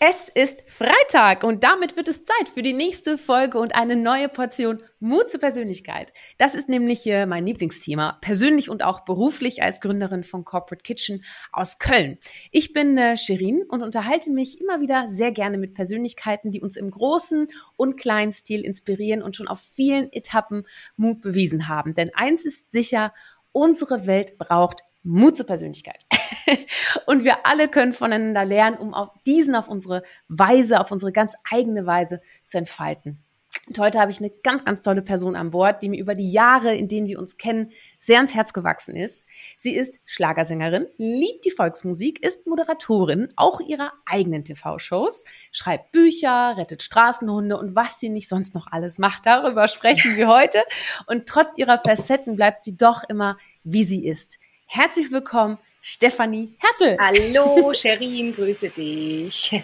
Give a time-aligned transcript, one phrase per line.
[0.00, 4.28] Es ist Freitag und damit wird es Zeit für die nächste Folge und eine neue
[4.28, 6.12] Portion Mut zur Persönlichkeit.
[6.36, 11.78] Das ist nämlich mein Lieblingsthema, persönlich und auch beruflich als Gründerin von Corporate Kitchen aus
[11.78, 12.18] Köln.
[12.50, 16.76] Ich bin äh, Shirin und unterhalte mich immer wieder sehr gerne mit Persönlichkeiten, die uns
[16.76, 20.64] im großen und kleinen Stil inspirieren und schon auf vielen Etappen
[20.96, 21.94] Mut bewiesen haben.
[21.94, 23.14] Denn eins ist sicher,
[23.52, 26.04] unsere Welt braucht Mut zur Persönlichkeit.
[27.06, 31.34] und wir alle können voneinander lernen, um auf diesen auf unsere Weise, auf unsere ganz
[31.50, 33.24] eigene Weise zu entfalten.
[33.66, 36.30] Und heute habe ich eine ganz, ganz tolle Person an Bord, die mir über die
[36.30, 39.26] Jahre, in denen wir uns kennen, sehr ans Herz gewachsen ist.
[39.56, 46.82] Sie ist Schlagersängerin, liebt die Volksmusik, ist Moderatorin auch ihrer eigenen TV-Shows, schreibt Bücher, rettet
[46.82, 49.24] Straßenhunde und was sie nicht sonst noch alles macht.
[49.24, 50.62] Darüber sprechen wir heute.
[51.06, 54.38] Und trotz ihrer Facetten bleibt sie doch immer, wie sie ist.
[54.76, 56.98] Herzlich willkommen, Stefanie Hertel.
[56.98, 59.50] Hallo, Sherin, grüße dich.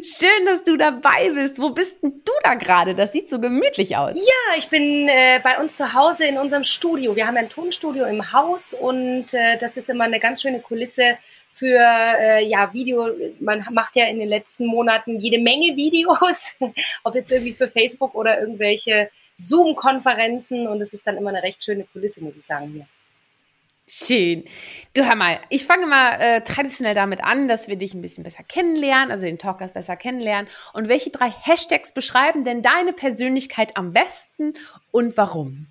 [0.00, 1.60] Schön, dass du dabei bist.
[1.60, 2.94] Wo bist denn du da gerade?
[2.94, 4.14] Das sieht so gemütlich aus.
[4.16, 7.16] Ja, ich bin äh, bei uns zu Hause in unserem Studio.
[7.16, 11.18] Wir haben ein Tonstudio im Haus und äh, das ist immer eine ganz schöne Kulisse
[11.50, 13.08] für äh, ja Video.
[13.40, 16.54] Man macht ja in den letzten Monaten jede Menge Videos,
[17.02, 21.64] ob jetzt irgendwie für Facebook oder irgendwelche Zoom-Konferenzen und es ist dann immer eine recht
[21.64, 22.86] schöne Kulisse, muss ich sagen hier.
[23.88, 24.44] Schön.
[24.94, 28.24] Du hör mal, ich fange mal äh, traditionell damit an, dass wir dich ein bisschen
[28.24, 30.50] besser kennenlernen, also den Talkers besser kennenlernen.
[30.72, 34.54] Und welche drei Hashtags beschreiben denn deine Persönlichkeit am besten
[34.90, 35.68] und warum?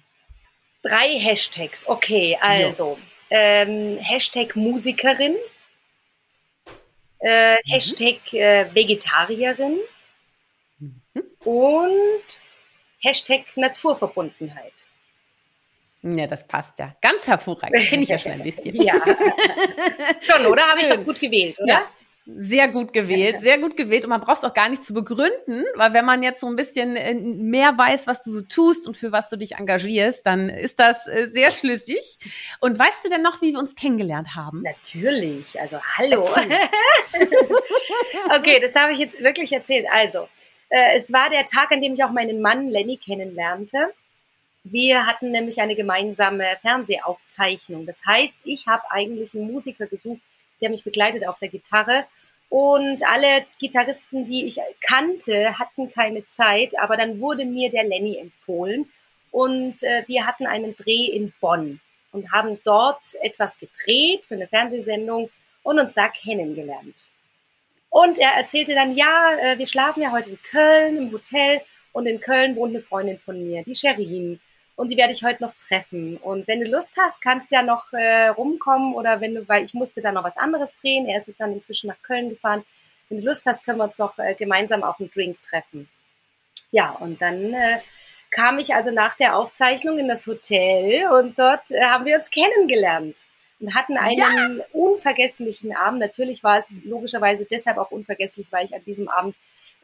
[0.81, 2.97] Drei Hashtags, okay, also
[3.29, 5.35] ähm, Hashtag Musikerin,
[7.19, 7.57] äh, mhm.
[7.65, 9.77] Hashtag äh, Vegetarierin
[10.79, 11.01] mhm.
[11.43, 12.41] und
[13.01, 14.87] Hashtag Naturverbundenheit.
[16.05, 16.95] Ja, das passt ja.
[17.01, 17.83] Ganz hervorragend.
[17.89, 18.75] Kenne ich ja schon ein bisschen.
[18.75, 18.93] ja.
[20.21, 20.61] schon, oder?
[20.69, 21.67] Habe ich doch gut gewählt, oder?
[21.67, 21.85] Ja.
[22.27, 24.03] Sehr gut gewählt, sehr gut gewählt.
[24.03, 26.55] Und man braucht es auch gar nicht zu begründen, weil wenn man jetzt so ein
[26.55, 30.49] bisschen äh, mehr weiß, was du so tust und für was du dich engagierst, dann
[30.49, 32.17] ist das äh, sehr schlüssig.
[32.61, 34.63] Und weißt du denn noch, wie wir uns kennengelernt haben?
[34.63, 35.59] Natürlich.
[35.61, 36.23] Also, hallo.
[38.35, 39.85] okay, das darf ich jetzt wirklich erzählen.
[39.91, 40.27] Also,
[40.69, 43.93] äh, es war der Tag, an dem ich auch meinen Mann Lenny kennenlernte.
[44.67, 47.85] Wir hatten nämlich eine gemeinsame Fernsehaufzeichnung.
[47.85, 50.21] Das heißt, ich habe eigentlich einen Musiker gesucht,
[50.59, 52.05] der mich begleitet auf der Gitarre.
[52.49, 58.17] Und alle Gitarristen, die ich kannte, hatten keine Zeit, aber dann wurde mir der Lenny
[58.17, 58.89] empfohlen.
[59.29, 61.79] Und äh, wir hatten einen Dreh in Bonn
[62.11, 65.29] und haben dort etwas gedreht für eine Fernsehsendung
[65.61, 67.05] und uns da kennengelernt.
[67.91, 71.61] Und er erzählte dann, ja, äh, wir schlafen ja heute in Köln im Hotel
[71.91, 74.39] und in Köln wohnt eine Freundin von mir, die Sherin
[74.75, 76.17] und die werde ich heute noch treffen.
[76.17, 79.63] Und wenn du Lust hast, kannst du ja noch äh, rumkommen oder wenn du, weil
[79.63, 81.07] ich musste dann noch was anderes drehen.
[81.07, 82.63] Er ist dann inzwischen nach Köln gefahren.
[83.09, 85.89] Wenn du Lust hast, können wir uns noch äh, gemeinsam auf einen Drink treffen.
[86.71, 87.77] Ja, und dann äh,
[88.31, 92.29] kam ich also nach der Aufzeichnung in das Hotel und dort äh, haben wir uns
[92.29, 93.27] kennengelernt
[93.61, 94.65] und hatten einen ja.
[94.73, 95.99] unvergesslichen Abend.
[95.99, 99.35] Natürlich war es logischerweise deshalb auch unvergesslich, weil ich an diesem Abend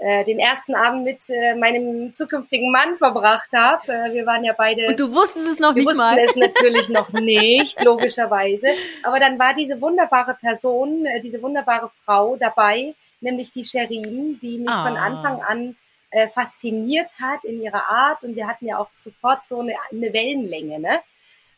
[0.01, 3.93] äh, den ersten Abend mit äh, meinem zukünftigen Mann verbracht habe.
[3.93, 4.87] Äh, wir waren ja beide.
[4.87, 6.15] Und du wusstest es noch nicht mal.
[6.15, 8.69] Wir wussten es natürlich noch nicht, logischerweise.
[9.03, 14.57] Aber dann war diese wunderbare Person, äh, diese wunderbare Frau dabei, nämlich die Sherin, die
[14.57, 14.87] mich ah.
[14.87, 15.75] von Anfang an
[16.09, 18.23] äh, fasziniert hat in ihrer Art.
[18.23, 20.99] Und wir hatten ja auch sofort so eine, eine Wellenlänge, ne?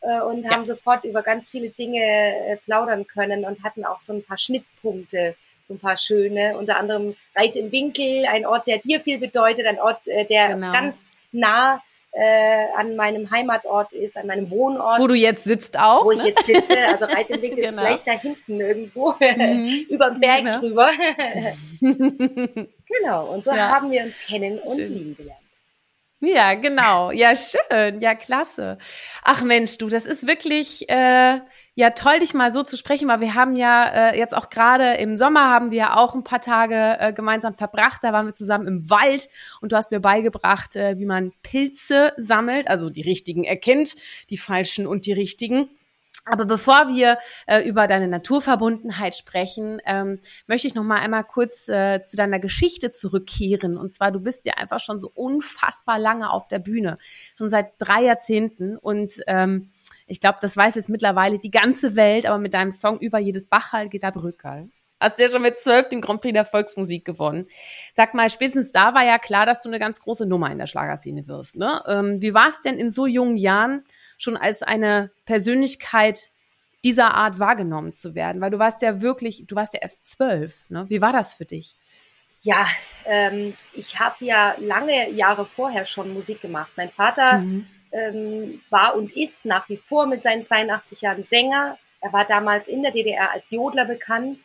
[0.02, 4.12] Äh, und haben sofort über ganz viele Dinge äh, plaudern können und hatten auch so
[4.12, 5.34] ein paar Schnittpunkte
[5.68, 9.80] ein paar schöne, unter anderem Reit im Winkel, ein Ort, der dir viel bedeutet, ein
[9.80, 10.72] Ort, äh, der genau.
[10.72, 11.82] ganz nah
[12.14, 15.00] äh, an meinem Heimatort ist, an meinem Wohnort.
[15.00, 16.04] Wo du jetzt sitzt auch.
[16.04, 16.16] Wo ne?
[16.16, 16.78] ich jetzt sitze.
[16.86, 17.92] Also Reit im Winkel genau.
[17.92, 19.86] ist gleich da hinten irgendwo, mhm.
[19.88, 20.60] über den Berg genau.
[20.60, 20.90] drüber.
[23.00, 23.70] genau, und so ja.
[23.70, 24.94] haben wir uns kennen und Schön.
[24.94, 25.40] lieben gelernt.
[26.20, 27.10] Ja, genau.
[27.10, 28.00] Ja, schön.
[28.00, 28.78] Ja, klasse.
[29.24, 31.40] Ach Mensch, du, das ist wirklich äh,
[31.74, 34.94] ja toll, dich mal so zu sprechen, weil wir haben ja äh, jetzt auch gerade
[34.94, 38.00] im Sommer haben wir auch ein paar Tage äh, gemeinsam verbracht.
[38.02, 39.28] Da waren wir zusammen im Wald
[39.60, 43.96] und du hast mir beigebracht, äh, wie man Pilze sammelt, also die richtigen erkennt,
[44.30, 45.68] die falschen und die richtigen.
[46.26, 51.68] Aber bevor wir äh, über deine Naturverbundenheit sprechen, ähm, möchte ich noch mal einmal kurz
[51.68, 53.76] äh, zu deiner Geschichte zurückkehren.
[53.76, 56.98] Und zwar, du bist ja einfach schon so unfassbar lange auf der Bühne,
[57.36, 58.78] schon seit drei Jahrzehnten.
[58.78, 59.70] Und ähm,
[60.06, 63.48] ich glaube, das weiß jetzt mittlerweile die ganze Welt, aber mit deinem Song über jedes
[63.48, 64.68] Bachhall geht da Brückerl.
[65.00, 67.46] Hast du ja schon mit zwölf den Grand Prix der Volksmusik gewonnen.
[67.92, 70.66] Sag mal, spätestens da war ja klar, dass du eine ganz große Nummer in der
[70.66, 71.56] Schlagerszene wirst.
[71.56, 71.82] Ne?
[71.86, 73.84] Ähm, wie war es denn in so jungen Jahren
[74.16, 76.30] schon als eine Persönlichkeit
[76.84, 78.40] dieser Art wahrgenommen zu werden?
[78.40, 80.70] Weil du warst ja wirklich, du warst ja erst zwölf.
[80.70, 80.86] Ne?
[80.88, 81.76] Wie war das für dich?
[82.40, 82.66] Ja,
[83.04, 86.72] ähm, ich habe ja lange Jahre vorher schon Musik gemacht.
[86.76, 87.66] Mein Vater mhm.
[87.94, 91.78] Ähm, war und ist nach wie vor mit seinen 82 Jahren Sänger.
[92.00, 94.40] Er war damals in der DDR als Jodler bekannt.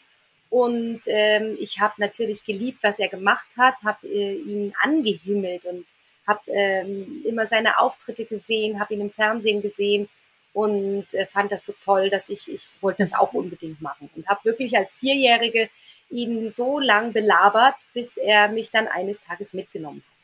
[0.50, 5.86] Und ähm, ich habe natürlich geliebt, was er gemacht hat, habe äh, ihn angehimmelt und
[6.26, 10.10] habe ähm, immer seine Auftritte gesehen, habe ihn im Fernsehen gesehen
[10.54, 14.28] und äh, fand das so toll, dass ich, ich wollte das auch unbedingt machen und
[14.28, 15.70] habe wirklich als Vierjährige
[16.10, 20.19] ihn so lang belabert, bis er mich dann eines Tages mitgenommen hat.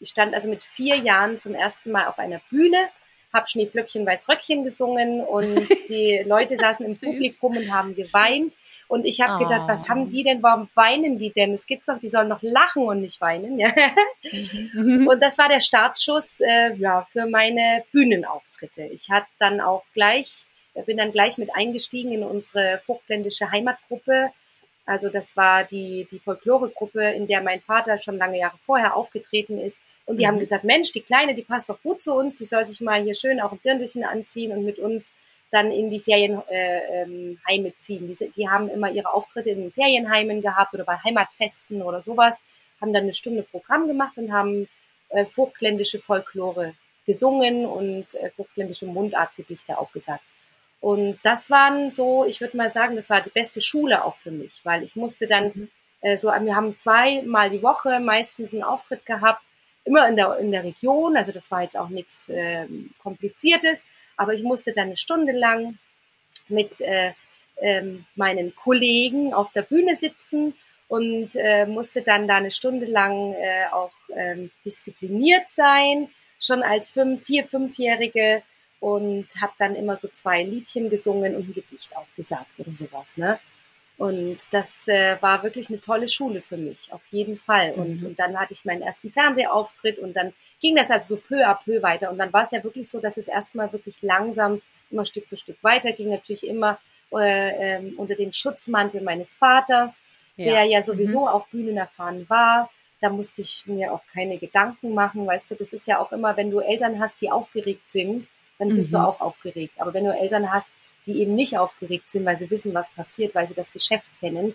[0.00, 2.88] Ich stand also mit vier Jahren zum ersten Mal auf einer Bühne
[3.32, 8.54] habe Schneeflöckchen Weißröckchen gesungen und die Leute saßen im Publikum und haben geweint.
[8.88, 9.46] Und ich habe oh.
[9.46, 11.52] gedacht, was haben die denn, warum weinen die denn?
[11.52, 13.58] Es gibt's doch, die sollen noch lachen und nicht weinen.
[13.58, 13.72] Ja.
[14.72, 15.06] Mhm.
[15.06, 18.84] und das war der Startschuss äh, ja, für meine Bühnenauftritte.
[18.84, 20.44] Ich hatte dann auch gleich,
[20.86, 24.32] bin dann gleich mit eingestiegen in unsere vogtländische Heimatgruppe
[24.90, 29.56] also das war die, die Folkloregruppe, in der mein Vater schon lange Jahre vorher aufgetreten
[29.56, 29.80] ist.
[30.04, 30.28] Und die mhm.
[30.28, 33.00] haben gesagt, Mensch, die Kleine, die passt doch gut zu uns, die soll sich mal
[33.00, 35.12] hier schön auch ein Dirndlchen anziehen und mit uns
[35.52, 38.08] dann in die Ferienheime äh, ähm, ziehen.
[38.08, 42.42] Die, die haben immer ihre Auftritte in den Ferienheimen gehabt oder bei Heimatfesten oder sowas,
[42.80, 44.68] haben dann eine Stunde Programm gemacht und haben
[45.10, 46.74] äh, vogtländische Folklore
[47.06, 50.24] gesungen und äh, vogtländische Mundartgedichte aufgesagt.
[50.80, 54.30] Und das waren so, ich würde mal sagen, das war die beste Schule auch für
[54.30, 55.70] mich, weil ich musste dann mhm.
[56.00, 59.42] äh, so, wir haben zweimal die Woche meistens einen Auftritt gehabt,
[59.84, 62.66] immer in der, in der Region, also das war jetzt auch nichts äh,
[63.02, 63.84] Kompliziertes,
[64.16, 65.78] aber ich musste dann eine Stunde lang
[66.48, 67.12] mit äh,
[67.60, 70.54] ähm, meinen Kollegen auf der Bühne sitzen
[70.88, 76.08] und äh, musste dann da eine Stunde lang äh, auch ähm, diszipliniert sein,
[76.40, 78.42] schon als fünf, vier, fünfjährige
[78.80, 83.08] und habe dann immer so zwei Liedchen gesungen und ein Gedicht auch gesagt oder sowas.
[83.16, 83.38] Ne?
[83.98, 87.72] Und das äh, war wirklich eine tolle Schule für mich, auf jeden Fall.
[87.72, 88.06] Und, mhm.
[88.06, 91.54] und dann hatte ich meinen ersten Fernsehauftritt und dann ging das also so peu à
[91.62, 92.10] peu weiter.
[92.10, 95.36] Und dann war es ja wirklich so, dass es erstmal wirklich langsam immer Stück für
[95.36, 96.08] Stück weiterging.
[96.08, 96.78] Natürlich immer
[97.12, 100.00] äh, äh, unter dem Schutzmantel meines Vaters,
[100.36, 100.46] ja.
[100.46, 101.28] der ja sowieso mhm.
[101.28, 102.70] auch bühnenerfahren war.
[103.02, 106.38] Da musste ich mir auch keine Gedanken machen, weißt du, das ist ja auch immer,
[106.38, 108.28] wenn du Eltern hast, die aufgeregt sind,
[108.60, 108.96] dann bist mhm.
[108.96, 109.74] du auch aufgeregt.
[109.78, 110.72] Aber wenn du Eltern hast,
[111.06, 114.54] die eben nicht aufgeregt sind, weil sie wissen, was passiert, weil sie das Geschäft kennen,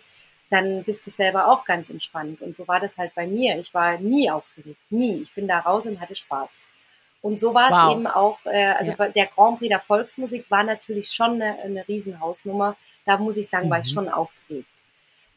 [0.49, 2.41] dann bist du selber auch ganz entspannt.
[2.41, 3.57] Und so war das halt bei mir.
[3.57, 5.21] Ich war nie aufgeregt, nie.
[5.21, 6.61] Ich bin da raus und hatte Spaß.
[7.21, 7.89] Und so war wow.
[7.89, 9.07] es eben auch, äh, also ja.
[9.09, 12.75] der Grand Prix der Volksmusik war natürlich schon eine, eine Riesenhausnummer.
[13.05, 13.71] Da muss ich sagen, mhm.
[13.71, 13.95] war ich mhm.
[13.95, 14.69] schon aufgeregt.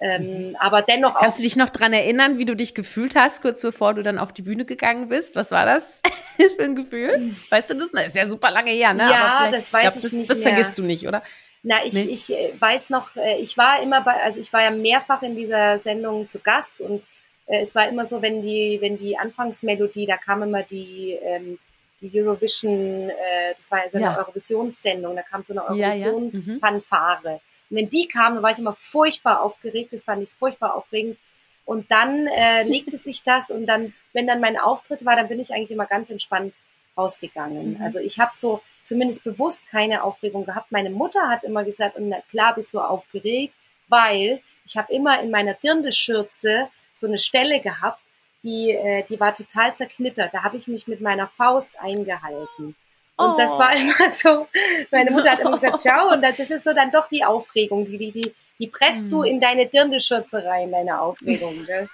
[0.00, 0.56] Ähm.
[0.60, 1.20] Aber dennoch auch.
[1.20, 4.18] Kannst du dich noch dran erinnern, wie du dich gefühlt hast, kurz bevor du dann
[4.18, 5.34] auf die Bühne gegangen bist?
[5.34, 6.02] Was war das
[6.56, 7.34] für ein Gefühl?
[7.50, 7.90] Weißt du das?
[7.92, 9.10] Das ist ja super lange her, ne?
[9.10, 10.30] Ja, das weiß glaub, ich das, nicht.
[10.30, 10.48] Das mehr.
[10.48, 11.22] vergisst du nicht, oder?
[11.62, 12.12] Na, ich, nee?
[12.12, 15.34] ich äh, weiß noch, äh, ich war immer bei, also ich war ja mehrfach in
[15.34, 17.02] dieser Sendung zu Gast und
[17.46, 21.58] äh, es war immer so, wenn die, wenn die Anfangsmelodie, da kam immer die, ähm,
[22.00, 24.18] die Eurovision, äh, das war ja so eine ja.
[24.18, 27.24] Eurovisionssendung, da kam so eine Eurovisionsfanfare.
[27.24, 27.36] Ja, ja.
[27.36, 27.40] mhm.
[27.70, 31.18] Und wenn die kamen, war ich immer furchtbar aufgeregt, das fand ich furchtbar aufregend.
[31.64, 35.40] Und dann äh, legte sich das und dann, wenn dann mein Auftritt war, dann bin
[35.40, 36.54] ich eigentlich immer ganz entspannt
[36.96, 37.74] rausgegangen.
[37.74, 37.82] Mhm.
[37.82, 40.72] Also ich habe so zumindest bewusst keine Aufregung gehabt.
[40.72, 43.54] Meine Mutter hat immer gesagt, und na klar bist du aufgeregt,
[43.86, 48.00] weil ich habe immer in meiner Dirndlschürze so eine Stelle gehabt,
[48.42, 50.34] die, äh, die war total zerknittert.
[50.34, 52.76] Da habe ich mich mit meiner Faust eingehalten.
[53.18, 53.36] Und oh.
[53.36, 54.46] das war immer so,
[54.92, 57.98] meine Mutter hat immer gesagt, ciao, und das ist so dann doch die Aufregung, die,
[57.98, 59.10] die, die, die presst hm.
[59.10, 61.54] du in deine Dirndlschürze rein, deine Aufregung.
[61.66, 61.88] Gell?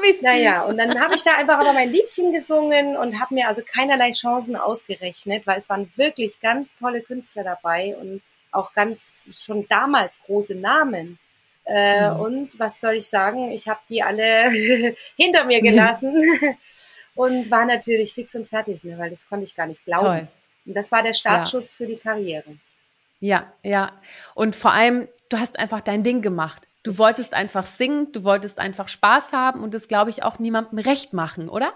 [0.00, 0.22] Wie süß.
[0.22, 3.62] Naja, und dann habe ich da einfach aber mein Liedchen gesungen und habe mir also
[3.64, 9.66] keinerlei Chancen ausgerechnet, weil es waren wirklich ganz tolle Künstler dabei und auch ganz schon
[9.68, 11.18] damals große Namen.
[11.64, 12.20] Äh, mhm.
[12.20, 13.50] Und was soll ich sagen?
[13.50, 14.50] Ich habe die alle
[15.16, 16.22] hinter mir gelassen
[17.18, 20.04] und war natürlich fix und fertig, ne, weil das konnte ich gar nicht glauben.
[20.04, 20.28] Toll.
[20.66, 21.76] Und das war der Startschuss ja.
[21.76, 22.56] für die Karriere.
[23.18, 23.90] Ja, ja.
[24.36, 26.68] Und vor allem, du hast einfach dein Ding gemacht.
[26.84, 27.04] Du Richtig.
[27.04, 31.12] wolltest einfach singen, du wolltest einfach Spaß haben und das, glaube ich, auch niemandem recht
[31.12, 31.72] machen, oder?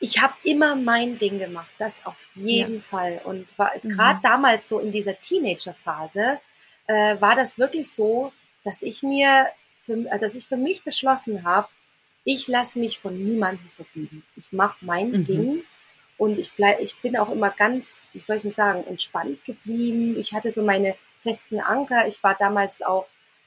[0.00, 2.80] Ich habe immer mein Ding gemacht, das auf jeden ja.
[2.80, 3.20] Fall.
[3.24, 3.90] Und mhm.
[3.90, 6.38] gerade damals so in dieser Teenagerphase
[6.86, 8.32] äh, war das wirklich so,
[8.64, 9.48] dass ich mir,
[9.84, 11.68] für, dass ich für mich beschlossen habe,
[12.24, 14.22] ich lasse mich von niemandem verbiegen.
[14.36, 15.26] Ich mache mein mhm.
[15.26, 15.64] Ding
[16.18, 20.16] und ich bleib, ich bin auch immer ganz, wie soll ich denn sagen, entspannt geblieben.
[20.18, 22.06] Ich hatte so meine festen Anker.
[22.06, 23.06] Ich war damals auch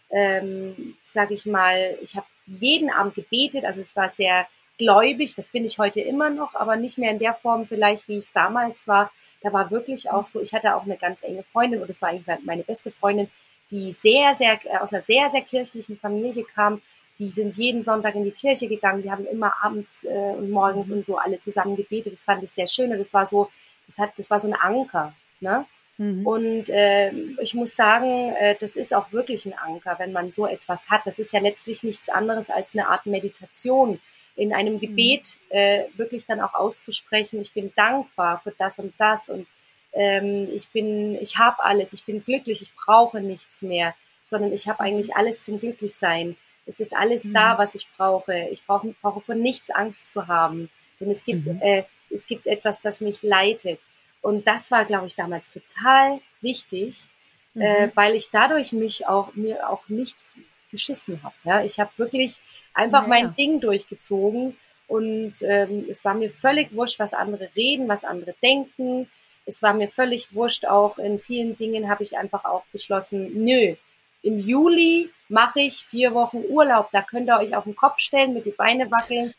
[0.10, 5.50] ähm, sage ich mal, ich habe jeden Abend gebetet, also ich war sehr gläubig, das
[5.50, 8.88] bin ich heute immer noch, aber nicht mehr in der Form vielleicht, wie es damals
[8.88, 9.12] war.
[9.42, 12.10] Da war wirklich auch so, ich hatte auch eine ganz enge Freundin und das war
[12.10, 13.30] eigentlich meine beste Freundin,
[13.72, 16.82] die sehr, sehr, äh, aus einer sehr, sehr kirchlichen Familie kam.
[17.20, 20.92] Die sind jeden Sonntag in die Kirche gegangen, die haben immer abends äh, und morgens
[20.92, 22.14] und so alle zusammen gebetet.
[22.14, 23.50] Das fand ich sehr schön und das war so,
[23.88, 25.14] das hat, das war so ein Anker.
[25.40, 25.66] Ne?
[25.98, 26.28] Mhm.
[26.28, 30.46] Und äh, ich muss sagen, äh, das ist auch wirklich ein Anker, wenn man so
[30.46, 31.06] etwas hat.
[31.06, 34.00] Das ist ja letztlich nichts anderes als eine Art Meditation
[34.36, 35.58] in einem Gebet mhm.
[35.58, 39.48] äh, wirklich dann auch auszusprechen, ich bin dankbar für das und das und
[39.94, 43.96] ähm, ich bin, ich habe alles, ich bin glücklich, ich brauche nichts mehr,
[44.26, 46.36] sondern ich habe eigentlich alles zum Glücklichsein.
[46.66, 47.34] Es ist alles mhm.
[47.34, 48.48] da, was ich brauche.
[48.52, 50.70] Ich brauche, brauche vor nichts Angst zu haben,
[51.00, 51.62] denn es gibt, mhm.
[51.62, 53.80] äh, es gibt etwas, das mich leitet.
[54.22, 57.08] Und das war, glaube ich, damals total wichtig,
[57.56, 57.92] äh, mhm.
[57.96, 60.32] weil ich dadurch mich auch mir auch nichts
[60.72, 61.36] geschissen habe.
[61.44, 62.40] Ja, ich habe wirklich
[62.74, 64.58] einfach ja, mein Ding durchgezogen
[64.88, 69.10] und ähm, es war mir völlig wurscht, was andere reden, was andere denken.
[69.46, 73.76] Es war mir völlig wurscht, auch in vielen Dingen habe ich einfach auch beschlossen, nö,
[74.26, 76.90] im Juli mache ich vier Wochen Urlaub.
[76.92, 79.34] Da könnt ihr euch auf den Kopf stellen, mit die Beine wackeln.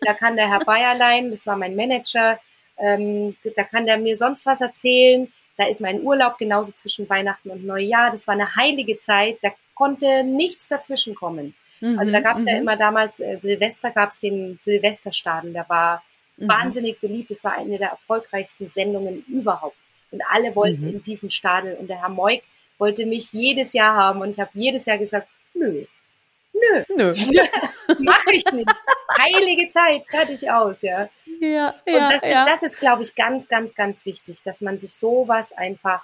[0.00, 2.38] da kann der Herr Bayerlein, das war mein Manager,
[2.76, 5.32] ähm, da kann der mir sonst was erzählen.
[5.56, 8.10] Da ist mein Urlaub genauso zwischen Weihnachten und Neujahr.
[8.10, 9.38] Das war eine heilige Zeit.
[9.42, 11.54] Da konnte nichts dazwischen kommen.
[11.80, 12.62] Mhm, also da gab es ja mhm.
[12.62, 16.02] immer damals, äh, Silvester gab es den Silvesterstaden, der war
[16.36, 16.48] mhm.
[16.48, 17.30] wahnsinnig beliebt.
[17.30, 19.76] Das war eine der erfolgreichsten Sendungen überhaupt.
[20.10, 20.94] Und alle wollten mhm.
[20.94, 21.76] in diesen Stadel.
[21.76, 22.42] Und der Herr Moik
[22.82, 24.20] wollte mich jedes Jahr haben.
[24.22, 25.84] Und ich habe jedes Jahr gesagt, nö,
[26.52, 27.12] nö, nö.
[28.00, 28.82] mach ich nicht.
[29.20, 31.08] Heilige Zeit, fertig aus, ja.
[31.40, 32.44] Ja, ja Und das, ja.
[32.44, 36.02] das ist, glaube ich, ganz, ganz, ganz wichtig, dass man sich sowas einfach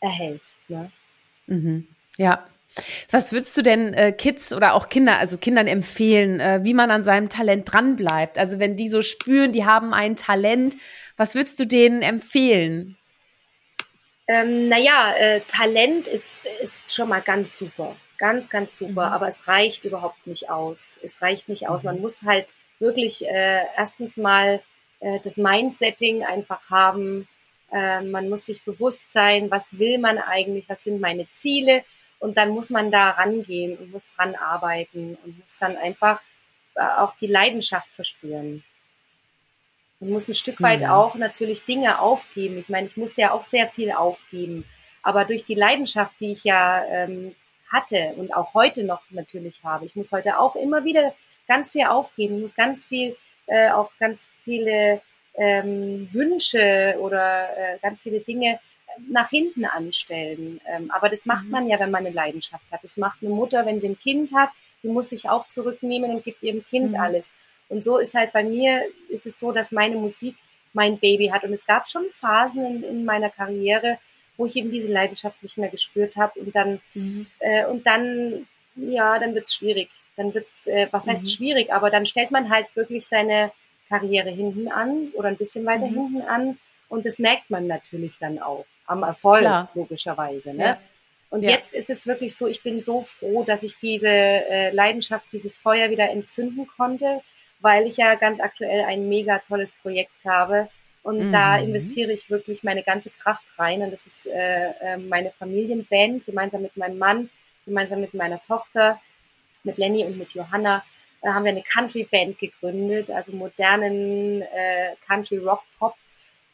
[0.00, 0.52] erhält.
[0.68, 0.90] Ne?
[1.46, 1.86] Mhm.
[2.16, 2.46] Ja,
[3.10, 6.90] was würdest du denn äh, Kids oder auch Kinder, also Kindern empfehlen, äh, wie man
[6.90, 8.38] an seinem Talent dranbleibt?
[8.38, 10.76] Also wenn die so spüren, die haben ein Talent,
[11.18, 12.96] was würdest du denen empfehlen?
[14.26, 17.96] Ähm, naja, äh, Talent ist, ist schon mal ganz super.
[18.18, 19.08] Ganz, ganz super.
[19.08, 19.12] Mhm.
[19.12, 20.98] Aber es reicht überhaupt nicht aus.
[21.02, 21.84] Es reicht nicht aus.
[21.84, 22.02] Man mhm.
[22.02, 24.62] muss halt wirklich äh, erstens mal
[25.00, 27.28] äh, das Mindsetting einfach haben.
[27.70, 31.84] Äh, man muss sich bewusst sein, was will man eigentlich, was sind meine Ziele
[32.18, 36.20] und dann muss man da rangehen und muss dran arbeiten und muss dann einfach
[36.74, 38.64] äh, auch die Leidenschaft verspüren.
[40.04, 40.94] Man muss ein Stück weit ja.
[40.94, 42.58] auch natürlich Dinge aufgeben.
[42.58, 44.64] Ich meine, ich musste ja auch sehr viel aufgeben.
[45.02, 47.34] Aber durch die Leidenschaft, die ich ja ähm,
[47.72, 51.14] hatte und auch heute noch natürlich habe, ich muss heute auch immer wieder
[51.48, 55.00] ganz viel aufgeben, ich muss ganz viel, äh, auch ganz viele
[55.34, 58.60] ähm, Wünsche oder äh, ganz viele Dinge
[59.10, 60.60] nach hinten anstellen.
[60.66, 61.50] Ähm, aber das macht mhm.
[61.50, 62.84] man ja, wenn man eine Leidenschaft hat.
[62.84, 64.50] Das macht eine Mutter, wenn sie ein Kind hat,
[64.82, 67.00] die muss sich auch zurücknehmen und gibt ihrem Kind mhm.
[67.00, 67.32] alles.
[67.68, 70.36] Und so ist halt bei mir, ist es so, dass meine Musik
[70.72, 71.44] mein Baby hat.
[71.44, 73.98] Und es gab schon Phasen in, in meiner Karriere,
[74.36, 76.38] wo ich eben diese Leidenschaft nicht mehr gespürt habe.
[76.40, 77.26] Und dann, mhm.
[77.38, 79.88] äh, und dann, ja, dann wird's schwierig.
[80.16, 81.28] Dann wird's, äh, was heißt mhm.
[81.28, 83.52] schwierig, aber dann stellt man halt wirklich seine
[83.88, 85.94] Karriere hinten an oder ein bisschen weiter mhm.
[85.94, 86.58] hinten an.
[86.88, 89.70] Und das merkt man natürlich dann auch am Erfolg, Klar.
[89.74, 90.52] logischerweise.
[90.54, 90.64] Ne?
[90.64, 90.80] Ja.
[91.30, 91.50] Und ja.
[91.50, 95.58] jetzt ist es wirklich so, ich bin so froh, dass ich diese äh, Leidenschaft, dieses
[95.58, 97.22] Feuer wieder entzünden konnte,
[97.64, 100.68] weil ich ja ganz aktuell ein mega tolles Projekt habe.
[101.02, 101.32] Und mhm.
[101.32, 103.82] da investiere ich wirklich meine ganze Kraft rein.
[103.82, 107.30] Und das ist äh, äh, meine Familienband, gemeinsam mit meinem Mann,
[107.64, 109.00] gemeinsam mit meiner Tochter,
[109.64, 110.84] mit Lenny und mit Johanna
[111.22, 115.94] äh, haben wir eine Country-Band gegründet, also modernen äh, Country Rock Pop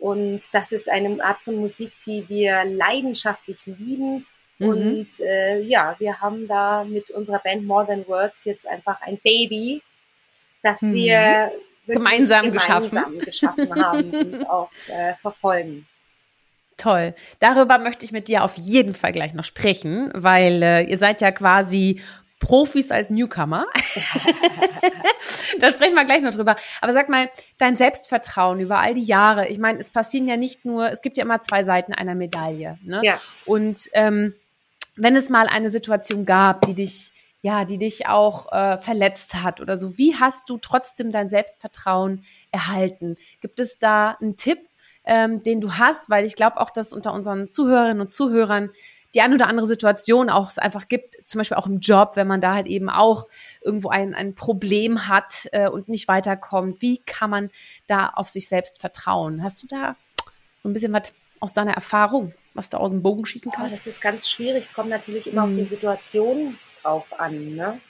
[0.01, 4.27] und das ist eine Art von Musik, die wir leidenschaftlich lieben.
[4.59, 4.69] Mhm.
[4.69, 9.19] Und äh, ja, wir haben da mit unserer Band More Than Words jetzt einfach ein
[9.19, 9.83] Baby,
[10.63, 10.95] das mhm.
[10.95, 11.53] wir
[11.87, 13.19] gemeinsam, gemeinsam geschaffen.
[13.67, 15.87] geschaffen haben und auch äh, verfolgen.
[16.77, 17.15] Toll.
[17.41, 21.21] Darüber möchte ich mit dir auf jeden Fall gleich noch sprechen, weil äh, ihr seid
[21.21, 22.01] ja quasi
[22.41, 23.67] Profis als Newcomer.
[25.61, 26.57] da sprechen wir gleich noch drüber.
[26.81, 29.49] Aber sag mal, dein Selbstvertrauen über all die Jahre.
[29.49, 32.79] Ich meine, es passieren ja nicht nur, es gibt ja immer zwei Seiten einer Medaille.
[32.83, 33.01] Ne?
[33.05, 33.21] Ja.
[33.45, 34.35] Und ähm,
[34.97, 39.61] wenn es mal eine Situation gab, die dich, ja, die dich auch äh, verletzt hat
[39.61, 43.17] oder so, wie hast du trotzdem dein Selbstvertrauen erhalten?
[43.41, 44.59] Gibt es da einen Tipp,
[45.05, 46.11] ähm, den du hast?
[46.11, 48.71] Weil ich glaube auch, dass unter unseren Zuhörerinnen und Zuhörern
[49.15, 52.29] die ein oder andere Situation auch es einfach gibt, zum Beispiel auch im Job, wenn
[52.29, 53.27] man da halt eben auch
[53.61, 56.81] irgendwo ein, ein Problem hat äh, und nicht weiterkommt.
[56.81, 57.51] Wie kann man
[57.87, 59.43] da auf sich selbst vertrauen?
[59.43, 59.97] Hast du da
[60.63, 63.69] so ein bisschen was aus deiner Erfahrung, was du aus dem Bogen schießen kannst?
[63.69, 64.65] Oh, das ist ganz schwierig.
[64.65, 65.55] Es kommt natürlich immer mhm.
[65.55, 67.55] auf die Situation drauf an.
[67.55, 67.81] Ne?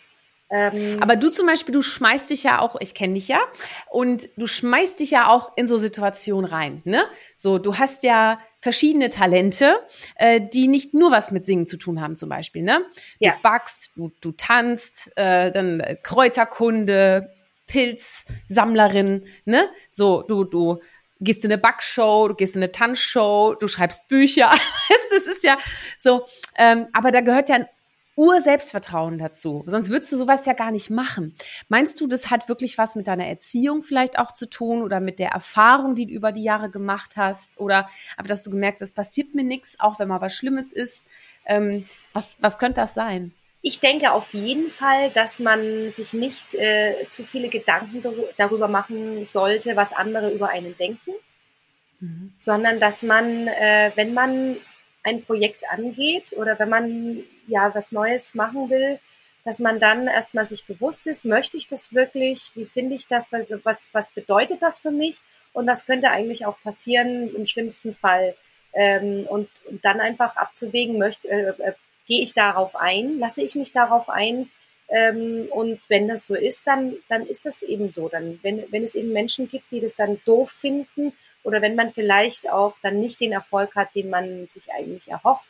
[0.50, 3.40] Ähm, Aber du zum Beispiel, du schmeißt dich ja auch, ich kenne dich ja,
[3.88, 6.82] und du schmeißt dich ja auch in so Situationen rein.
[6.85, 7.04] Ne?
[7.37, 9.76] So, du hast ja verschiedene Talente,
[10.16, 12.62] äh, die nicht nur was mit Singen zu tun haben, zum Beispiel.
[12.62, 12.85] Ne?
[13.20, 13.32] Ja.
[13.32, 17.32] Du backst, du, du tanzt, äh, dann Kräuterkunde,
[17.68, 19.68] Pilzsammlerin, ne?
[19.90, 20.80] So, du, du
[21.20, 24.50] gehst in eine Backshow, du gehst in eine Tanzshow, du schreibst Bücher.
[25.11, 25.56] das ist ja
[25.97, 27.68] so, ähm, aber da gehört ja ein
[28.21, 29.65] Ur-Selbstvertrauen dazu.
[29.67, 31.35] Sonst würdest du sowas ja gar nicht machen.
[31.71, 35.19] Meinst du, das hat wirklich was mit deiner Erziehung vielleicht auch zu tun oder mit
[35.19, 37.59] der Erfahrung, die du über die Jahre gemacht hast?
[37.59, 40.71] Oder aber dass du gemerkt hast, es passiert mir nichts, auch wenn mal was Schlimmes
[40.71, 41.07] ist.
[41.47, 43.33] Ähm, was, was könnte das sein?
[43.62, 48.05] Ich denke auf jeden Fall, dass man sich nicht äh, zu viele Gedanken
[48.37, 51.12] darüber machen sollte, was andere über einen denken,
[52.00, 52.35] mhm.
[52.37, 54.59] sondern dass man, äh, wenn man
[55.02, 58.99] ein Projekt angeht oder wenn man ja was Neues machen will,
[59.45, 63.33] dass man dann erstmal sich bewusst ist, möchte ich das wirklich, wie finde ich das,
[63.64, 65.21] was, was bedeutet das für mich
[65.52, 68.35] und was könnte eigentlich auch passieren im schlimmsten Fall.
[68.73, 71.73] Ähm, und, und dann einfach abzuwägen, möchte, äh, äh
[72.07, 74.50] gehe ich darauf ein, lasse ich mich darauf ein.
[74.88, 78.09] Ähm, und wenn das so ist, dann, dann ist das eben so.
[78.09, 81.92] Dann, wenn, wenn es eben Menschen gibt, die das dann doof finden oder wenn man
[81.92, 85.49] vielleicht auch dann nicht den Erfolg hat, den man sich eigentlich erhofft,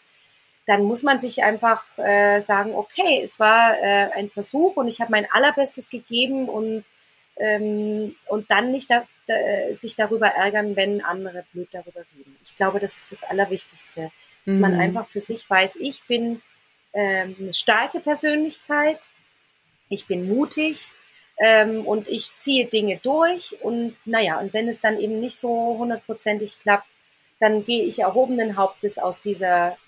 [0.66, 5.00] dann muss man sich einfach äh, sagen, okay, es war äh, ein Versuch und ich
[5.00, 6.85] habe mein allerbestes gegeben und
[7.37, 9.35] ähm, und dann nicht da, da,
[9.73, 12.37] sich darüber ärgern, wenn andere blöd darüber reden.
[12.44, 14.12] Ich glaube, das ist das Allerwichtigste,
[14.44, 14.61] dass mhm.
[14.61, 16.42] man einfach für sich weiß, ich bin
[16.92, 18.99] ähm, eine starke Persönlichkeit,
[19.88, 20.92] ich bin mutig
[21.40, 25.76] ähm, und ich ziehe Dinge durch und naja, und wenn es dann eben nicht so
[25.78, 26.87] hundertprozentig klappt,
[27.40, 29.78] dann gehe ich erhobenen Hauptes aus dieser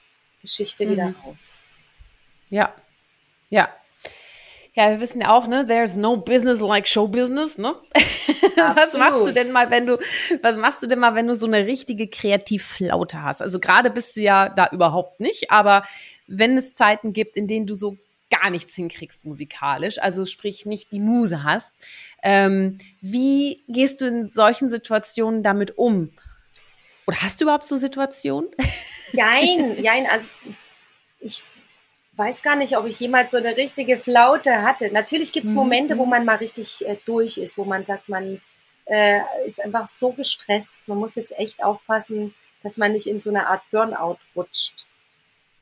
[0.40, 0.90] Geschichte mhm.
[0.90, 1.60] wieder raus.
[2.48, 2.74] Ja,
[3.50, 3.68] ja.
[4.74, 7.74] Ja, wir wissen ja auch, ne, there's no business like show business, ne?
[8.74, 9.98] was machst du denn mal, wenn du,
[10.40, 13.42] was machst du denn mal, wenn du so eine richtige Kreativflaute hast?
[13.42, 15.84] Also gerade bist du ja da überhaupt nicht, aber
[16.26, 17.98] wenn es Zeiten gibt, in denen du so
[18.32, 21.76] gar nichts hinkriegst musikalisch, also sprich nicht die Muse hast,
[22.22, 26.10] ähm, wie gehst du in solchen Situationen damit um?
[27.06, 28.48] Oder hast du überhaupt so Situationen?
[29.12, 30.26] Jein, jein, also
[31.20, 31.44] ich
[32.16, 34.90] weiß gar nicht, ob ich jemals so eine richtige Flaute hatte.
[34.90, 36.10] Natürlich gibt es mhm, Momente, wo mhm.
[36.10, 38.40] man mal richtig äh, durch ist, wo man sagt, man
[38.86, 40.88] äh, ist einfach so gestresst.
[40.88, 44.86] Man muss jetzt echt aufpassen, dass man nicht in so eine Art Burnout rutscht.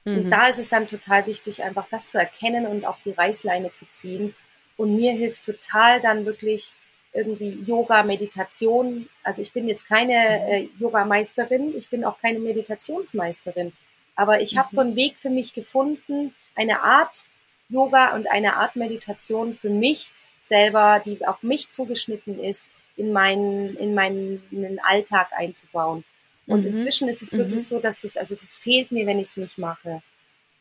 [0.05, 0.17] Mhm.
[0.17, 3.73] Und da ist es dann total wichtig, einfach das zu erkennen und auch die Reißleine
[3.73, 4.35] zu ziehen.
[4.77, 6.73] Und mir hilft total dann wirklich
[7.13, 9.09] irgendwie Yoga, Meditation.
[9.23, 10.53] Also ich bin jetzt keine mhm.
[10.53, 13.73] äh, Yoga-Meisterin, ich bin auch keine Meditationsmeisterin.
[14.17, 14.75] Aber ich habe mhm.
[14.75, 17.25] so einen Weg für mich gefunden, eine Art
[17.69, 23.77] Yoga und eine Art Meditation für mich selber, die auf mich zugeschnitten ist, in meinen,
[23.77, 26.05] in meinen Alltag einzubauen.
[26.51, 26.73] Und mhm.
[26.73, 27.59] inzwischen ist es wirklich mhm.
[27.59, 30.03] so, dass es, also es fehlt mir, wenn ich es nicht mache.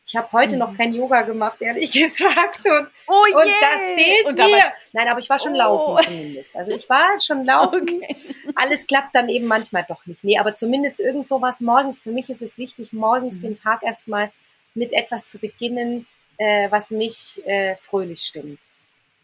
[0.06, 0.58] Ich habe heute mhm.
[0.60, 2.64] noch kein Yoga gemacht, ehrlich gesagt.
[2.66, 3.38] Und, oh yeah.
[3.38, 4.72] und das fehlt und mir.
[4.92, 5.58] Nein, aber ich war schon oh.
[5.58, 6.56] laufen zumindest.
[6.56, 7.82] Also ich war schon laufen.
[7.82, 8.16] Okay.
[8.54, 10.24] Alles klappt dann eben manchmal doch nicht.
[10.24, 12.00] Nee, aber zumindest irgend sowas morgens.
[12.00, 13.42] Für mich ist es wichtig, morgens mhm.
[13.42, 14.30] den Tag erstmal
[14.74, 16.06] mit etwas zu beginnen,
[16.38, 18.60] äh, was mich äh, fröhlich stimmt.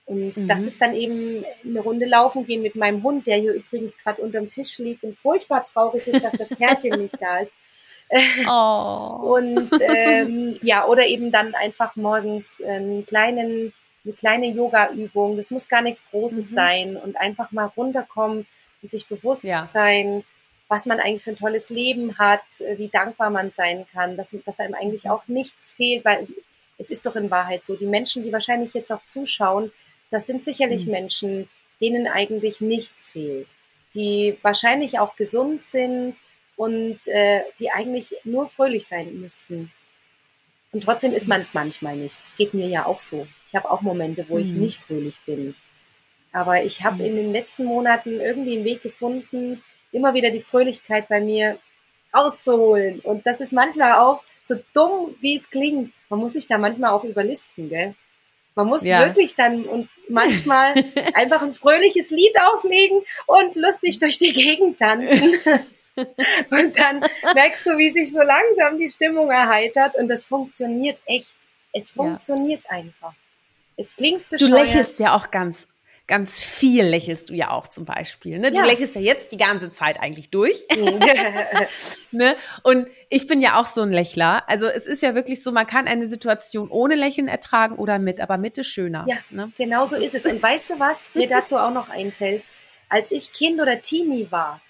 [0.07, 0.49] Und mhm.
[0.49, 4.23] das ist dann eben eine Runde laufen gehen mit meinem Hund, der hier übrigens gerade
[4.23, 7.53] unterm Tisch liegt und furchtbar traurig ist, dass das Herrchen nicht da ist.
[8.49, 9.35] Oh.
[9.35, 13.73] Und ähm, ja, oder eben dann einfach morgens einen kleinen,
[14.05, 15.37] eine kleine Yoga-Übung.
[15.37, 16.55] Das muss gar nichts Großes mhm.
[16.55, 18.47] sein und einfach mal runterkommen
[18.83, 19.67] und sich bewusst ja.
[19.67, 20.23] sein,
[20.69, 22.45] was man eigentlich für ein tolles Leben hat,
[22.77, 25.11] wie dankbar man sein kann, dass, dass einem eigentlich mhm.
[25.11, 26.29] auch nichts fehlt, weil
[26.79, 27.75] es ist doch in Wahrheit so.
[27.75, 29.73] Die Menschen, die wahrscheinlich jetzt auch zuschauen,
[30.11, 30.93] das sind sicherlich mhm.
[30.93, 31.49] Menschen,
[31.81, 33.49] denen eigentlich nichts fehlt,
[33.95, 36.17] die wahrscheinlich auch gesund sind
[36.57, 39.71] und äh, die eigentlich nur fröhlich sein müssten.
[40.73, 42.13] Und trotzdem ist man es manchmal nicht.
[42.13, 43.27] Es geht mir ja auch so.
[43.49, 44.45] Ich habe auch Momente, wo mhm.
[44.45, 45.55] ich nicht fröhlich bin.
[46.33, 47.05] Aber ich habe mhm.
[47.05, 51.59] in den letzten Monaten irgendwie einen Weg gefunden, immer wieder die Fröhlichkeit bei mir
[52.15, 53.01] rauszuholen.
[53.01, 55.93] Und das ist manchmal auch so dumm, wie es klingt.
[56.09, 57.95] Man muss sich da manchmal auch überlisten, gell?
[58.57, 59.01] Man muss ja.
[59.01, 60.75] wirklich dann und manchmal
[61.15, 65.35] einfach ein fröhliches Lied auflegen und lustig durch die Gegend tanzen.
[66.51, 71.37] und dann merkst du, wie sich so langsam die Stimmung erheitert und das funktioniert echt.
[71.73, 72.71] Es funktioniert ja.
[72.71, 73.13] einfach.
[73.77, 74.51] Es klingt bescheuert.
[74.51, 75.69] Du lächelst ja auch ganz
[76.07, 78.39] ganz viel lächelst du ja auch zum Beispiel.
[78.39, 78.53] Ne?
[78.53, 78.65] Du Ja.
[78.65, 80.65] lächelst ja jetzt die ganze Zeit eigentlich durch.
[82.13, 82.37] ne?
[82.63, 84.49] Und ich bin ja auch so ein Lächler.
[84.49, 88.21] Also es ist ja wirklich so, man kann eine Situation ohne Lächeln ertragen oder mit,
[88.21, 89.05] aber mit ist schöner.
[89.09, 89.51] Ja, ne?
[89.59, 90.27] Genau so ist es.
[90.27, 92.45] Und weißt du, was mir dazu auch noch einfällt?
[92.89, 94.61] Als ich Kind oder Teenie war,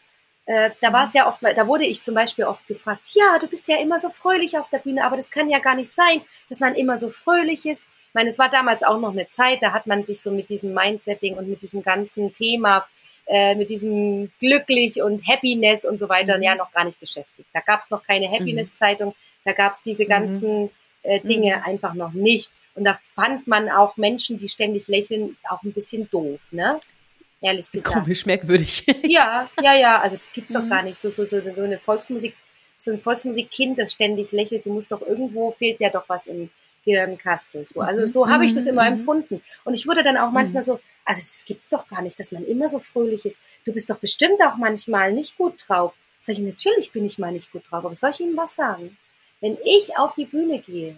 [0.46, 3.46] äh, da war es ja oft, da wurde ich zum Beispiel oft gefragt, ja, du
[3.48, 6.22] bist ja immer so fröhlich auf der Bühne, aber das kann ja gar nicht sein,
[6.48, 7.88] dass man immer so fröhlich ist.
[8.08, 10.48] Ich meine, es war damals auch noch eine Zeit, da hat man sich so mit
[10.48, 12.86] diesem Mindsetting und mit diesem ganzen Thema,
[13.26, 16.42] äh, mit diesem glücklich und Happiness und so weiter Mhm.
[16.44, 17.48] ja noch gar nicht beschäftigt.
[17.52, 20.08] Da gab es noch keine Happiness-Zeitung, da gab es diese Mhm.
[20.08, 20.70] ganzen
[21.02, 22.50] äh, Dinge einfach noch nicht.
[22.74, 26.80] Und da fand man auch Menschen, die ständig lächeln, auch ein bisschen doof, ne?
[27.40, 27.94] Ehrlich gesagt.
[27.94, 28.84] Komisch, merkwürdig.
[29.04, 30.70] Ja, ja, ja, also das gibt's doch Mhm.
[30.70, 30.96] gar nicht.
[30.96, 32.34] So, so, so, so eine Volksmusik,
[32.78, 36.50] so ein Volksmusikkind, das ständig lächelt, die muss doch irgendwo, fehlt ja doch was im
[36.84, 37.66] Gehirnkastel.
[37.66, 37.80] So.
[37.80, 38.06] Also Mhm.
[38.06, 38.98] so habe ich das immer Mhm.
[38.98, 39.42] empfunden.
[39.64, 42.44] Und ich wurde dann auch manchmal so, also das gibt's doch gar nicht, dass man
[42.46, 43.40] immer so fröhlich ist.
[43.64, 45.92] Du bist doch bestimmt auch manchmal nicht gut drauf.
[46.20, 48.96] Sag ich, natürlich bin ich mal nicht gut drauf, aber soll ich Ihnen was sagen?
[49.40, 50.96] Wenn ich auf die Bühne gehe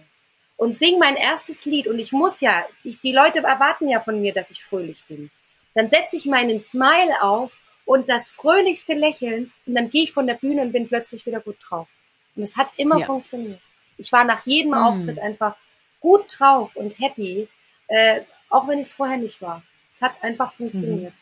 [0.57, 4.21] und singe mein erstes Lied und ich muss ja, ich, die Leute erwarten ja von
[4.21, 5.29] mir, dass ich fröhlich bin,
[5.75, 10.27] dann setze ich meinen Smile auf und das fröhlichste Lächeln und dann gehe ich von
[10.27, 11.87] der Bühne und bin plötzlich wieder gut drauf.
[12.35, 13.05] Und es hat immer Ja.
[13.05, 13.59] funktioniert.
[13.97, 14.77] Ich war nach jedem Mhm.
[14.77, 15.55] Auftritt einfach
[15.99, 17.47] gut drauf und happy,
[17.87, 19.61] äh, auch wenn ich es vorher nicht war.
[19.93, 21.13] Es hat einfach funktioniert.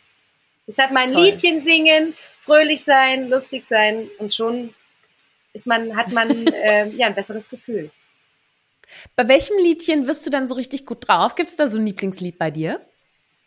[0.67, 1.23] Deshalb mein Toll.
[1.23, 4.73] Liedchen singen, fröhlich sein, lustig sein und schon
[5.53, 7.89] ist man, hat man äh, ja ein besseres Gefühl.
[9.15, 11.35] Bei welchem Liedchen wirst du dann so richtig gut drauf?
[11.35, 12.81] Gibt es da so ein Lieblingslied bei dir?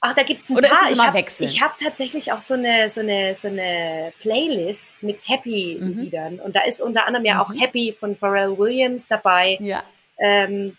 [0.02, 0.84] Ach, da gibt's ein Oder ist paar.
[0.86, 1.60] es ich immer habe wechselnd?
[1.62, 5.32] hab tatsächlich auch so eine, so, eine, so eine Playlist mit Mhm.
[5.32, 6.40] Happy-Liedern.
[6.40, 9.58] Und da ist unter anderem ja auch Happy von Pharrell Williams dabei.
[9.60, 9.82] Ja.
[10.18, 10.76] Ähm,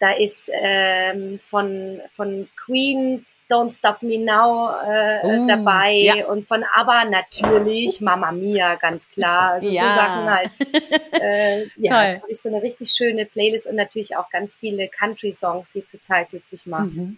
[0.00, 5.92] da ist ähm, von, von Queen Don't Stop Me Now äh, Uh, dabei.
[5.92, 6.26] ja.
[6.26, 9.52] Und von ABBA natürlich Mamma Mia, ganz klar.
[9.52, 9.94] Also so Ja.
[9.94, 10.50] Sachen halt.
[11.20, 15.70] Äh, ja, habe ich so eine richtig schöne Playlist und natürlich auch ganz viele Country-Songs,
[15.70, 16.94] die total glücklich machen.
[16.94, 17.16] Mhm.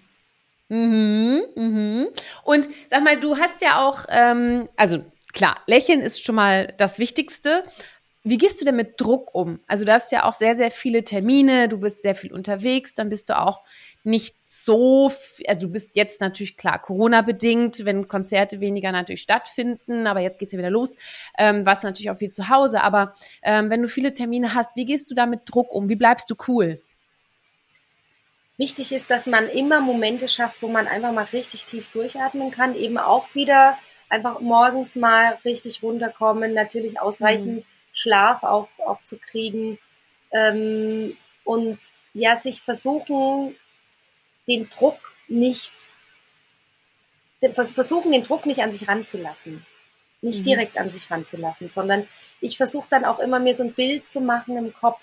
[0.69, 1.43] Mhm.
[1.55, 2.09] Mhm.
[2.45, 6.99] Und sag mal, du hast ja auch, ähm, also klar, Lächeln ist schon mal das
[6.99, 7.63] Wichtigste.
[8.25, 9.61] Wie gehst du denn mit Druck um?
[9.69, 13.09] Also du hast ja auch sehr, sehr viele Termine, du bist sehr viel unterwegs, dann
[13.09, 13.63] bist du auch
[14.03, 15.13] nicht so,
[15.47, 20.53] also du bist jetzt natürlich klar Corona-bedingt, wenn Konzerte weniger natürlich stattfinden, aber jetzt geht's
[20.53, 20.97] ja wieder los,
[21.39, 24.87] ähm, warst natürlich auch viel zu Hause, aber ähm, wenn du viele Termine hast, wie
[24.87, 25.89] gehst du da mit Druck um?
[25.89, 26.81] Wie bleibst du cool?
[28.59, 32.75] Wichtig ist, dass man immer Momente schafft, wo man einfach mal richtig tief durchatmen kann,
[32.75, 39.79] eben auch wieder einfach morgens mal richtig runterkommen, natürlich ausreichend Schlaf auch, auch zu kriegen
[40.33, 41.79] ähm, und
[42.15, 43.57] ja, sich versuchen,
[44.47, 45.91] den Druck nicht,
[47.53, 49.67] versuchen, den Druck nicht an sich ranzulassen.
[50.23, 50.45] Nicht Mhm.
[50.45, 52.09] direkt an sich ranzulassen, sondern
[52.41, 55.03] ich versuche dann auch immer mir so ein Bild zu machen im Kopf,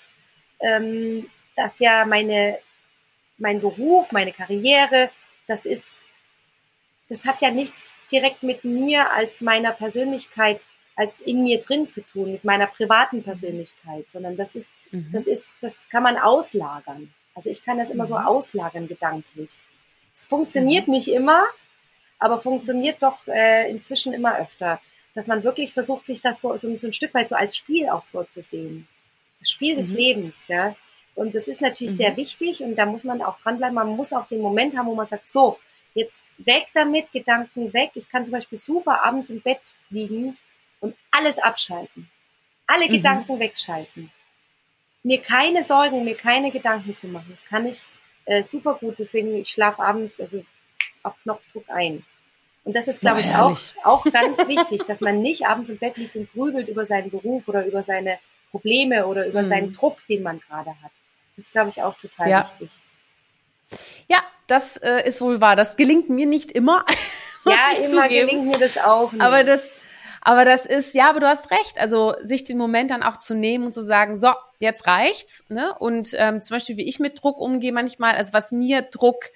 [0.60, 2.58] ähm, dass ja meine,
[3.38, 5.10] mein Beruf, meine Karriere,
[5.46, 6.02] das ist,
[7.08, 10.60] das hat ja nichts direkt mit mir als meiner Persönlichkeit,
[10.96, 15.10] als in mir drin zu tun, mit meiner privaten Persönlichkeit, sondern das ist, Mhm.
[15.12, 17.12] das ist, das kann man auslagern.
[17.34, 18.26] Also ich kann das immer so Mhm.
[18.26, 19.50] auslagern gedanklich.
[20.14, 21.44] Es funktioniert nicht immer,
[22.20, 24.80] aber funktioniert doch äh, inzwischen immer öfter,
[25.14, 27.88] dass man wirklich versucht, sich das so, so, so ein Stück weit so als Spiel
[27.88, 28.86] auch vorzusehen.
[29.40, 29.96] Das Spiel des Mhm.
[29.96, 30.76] Lebens, ja.
[31.14, 31.96] Und das ist natürlich Mhm.
[31.96, 33.74] sehr wichtig und da muss man auch dranbleiben.
[33.74, 35.58] Man muss auch den Moment haben, wo man sagt, so,
[35.94, 37.90] jetzt weg damit, Gedanken weg.
[37.94, 40.36] Ich kann zum Beispiel super abends im Bett liegen
[40.80, 42.10] und alles abschalten.
[42.66, 42.92] Alle Mhm.
[42.92, 44.10] Gedanken wegschalten.
[45.04, 47.26] Mir keine Sorgen, mir keine Gedanken zu machen.
[47.30, 47.86] Das kann ich
[48.26, 48.98] äh, super gut.
[48.98, 50.42] Deswegen, ich schlafe abends also
[51.02, 52.04] auf Knopfdruck ein.
[52.64, 55.98] Und das ist, glaube ich, auch, auch ganz wichtig, dass man nicht abends im Bett
[55.98, 58.18] liegt und grübelt über seinen Beruf oder über seine
[58.50, 59.46] Probleme oder über Mhm.
[59.46, 60.90] seinen Druck, den man gerade hat.
[61.36, 62.44] Das ist, glaube ich, auch total Ja.
[62.44, 62.70] wichtig.
[64.08, 65.56] Ja, das äh, ist wohl wahr.
[65.56, 66.84] Das gelingt mir nicht immer.
[67.46, 68.08] Ja, immer zugeben.
[68.28, 69.20] gelingt mir das auch nicht.
[69.20, 69.78] Aber das,
[70.22, 71.78] aber das ist, ja, aber du hast recht.
[71.78, 75.44] Also sich den Moment dann auch zu nehmen und zu sagen, so, jetzt reicht's.
[75.50, 75.74] Ne?
[75.78, 79.26] Und ähm, zum Beispiel, wie ich mit Druck umgehe manchmal, also was mir Druck,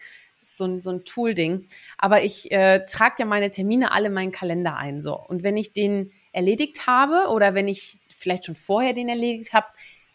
[0.43, 1.67] so ein, so ein Tool-Ding,
[1.99, 5.03] aber ich äh, trage ja meine Termine alle in meinen Kalender ein.
[5.03, 5.15] So.
[5.15, 9.67] Und wenn ich den erledigt habe oder wenn ich vielleicht schon vorher den erledigt habe,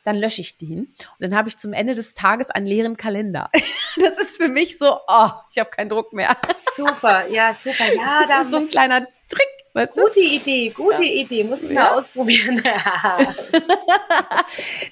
[0.04, 0.80] dann lösche ich den.
[0.80, 3.50] Und dann habe ich zum Ende des Tages einen leeren Kalender.
[3.96, 6.36] Das ist für mich so, oh, ich habe keinen Druck mehr.
[6.74, 7.86] super, ja, super.
[7.94, 9.48] Ja, Das da, ist so ein kleiner Trick.
[9.74, 10.02] Weißt du?
[10.02, 11.22] Gute Idee, gute ja.
[11.22, 11.44] Idee.
[11.44, 11.76] Muss ich ja.
[11.76, 12.62] mal ausprobieren.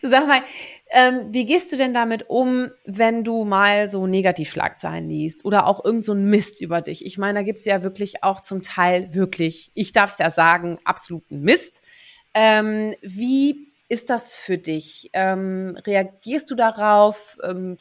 [0.01, 0.43] du sag mal,
[0.89, 5.85] ähm, wie gehst du denn damit um, wenn du mal so Negativschlagzeilen liest oder auch
[5.85, 7.05] irgend so ein Mist über dich?
[7.05, 10.79] Ich meine, da gibt's ja wirklich auch zum Teil wirklich, ich darf es ja sagen,
[10.83, 11.81] absoluten Mist.
[12.33, 15.09] Ähm, wie ist das für dich?
[15.13, 17.37] Ähm, reagierst du darauf?
[17.43, 17.77] Ähm,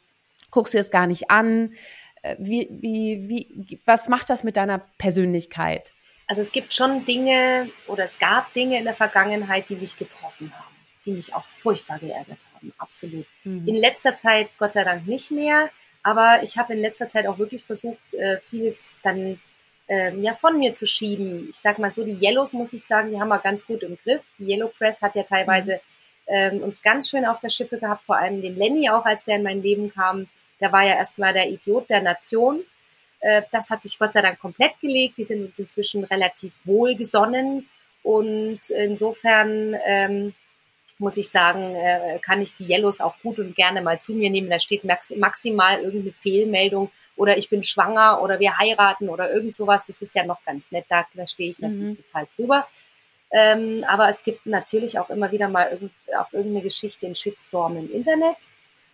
[0.51, 1.75] guckst du es gar nicht an?
[2.23, 5.93] Äh, wie, wie, wie, was macht das mit deiner Persönlichkeit?
[6.27, 10.53] Also es gibt schon Dinge oder es gab Dinge in der Vergangenheit, die mich getroffen
[10.53, 10.71] haben
[11.07, 13.27] die mich auch furchtbar geärgert haben, absolut.
[13.45, 13.67] Mhm.
[13.67, 15.71] In letzter Zeit Gott sei Dank nicht mehr,
[16.03, 19.41] aber ich habe in letzter Zeit auch wirklich versucht, äh, vieles dann
[19.89, 21.49] ähm, ja von mir zu schieben.
[21.51, 23.99] Ich sag mal so, die Yellows muss ich sagen, die haben wir ganz gut im
[24.03, 24.23] Griff.
[24.39, 25.81] Die Yellow Press hat ja teilweise mhm.
[26.31, 29.37] Ähm, uns ganz schön auf der Schippe gehabt, vor allem den Lenny auch, als der
[29.37, 30.29] in mein Leben kam.
[30.61, 32.61] Der war ja erstmal der Idiot der Nation.
[33.21, 35.19] Äh, das hat sich Gott sei Dank komplett gelegt.
[35.19, 37.69] Die sind uns inzwischen relativ wohlgesonnen.
[38.03, 40.35] Und insofern ähm,
[40.99, 44.31] muss ich sagen, äh, kann ich die Yellows auch gut und gerne mal zu mir
[44.31, 44.51] nehmen.
[44.51, 49.55] Da steht max maximal irgendeine Fehlmeldung oder ich bin schwanger oder wir heiraten oder irgend
[49.55, 49.83] sowas.
[49.87, 50.85] Das ist ja noch ganz nett.
[50.89, 52.05] Da, da stehe ich natürlich mhm.
[52.05, 52.67] total drüber.
[53.33, 57.77] Ähm, aber es gibt natürlich auch immer wieder mal irgend, auf irgendeine Geschichte in Shitstorm
[57.77, 58.37] im Internet.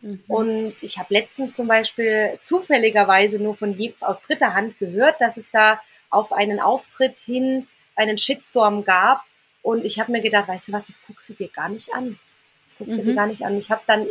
[0.03, 0.23] Mhm.
[0.29, 5.37] Und ich habe letztens zum Beispiel zufälligerweise nur von je, aus dritter Hand gehört, dass
[5.37, 9.23] es da auf einen Auftritt hin einen Shitstorm gab,
[9.67, 12.21] und ich habe mir gedacht, weißt du was, das guckst du dir gar nicht an.
[12.65, 13.17] Das guckst du dir mhm.
[13.17, 13.59] gar nicht an.
[13.59, 14.07] Ich habe dann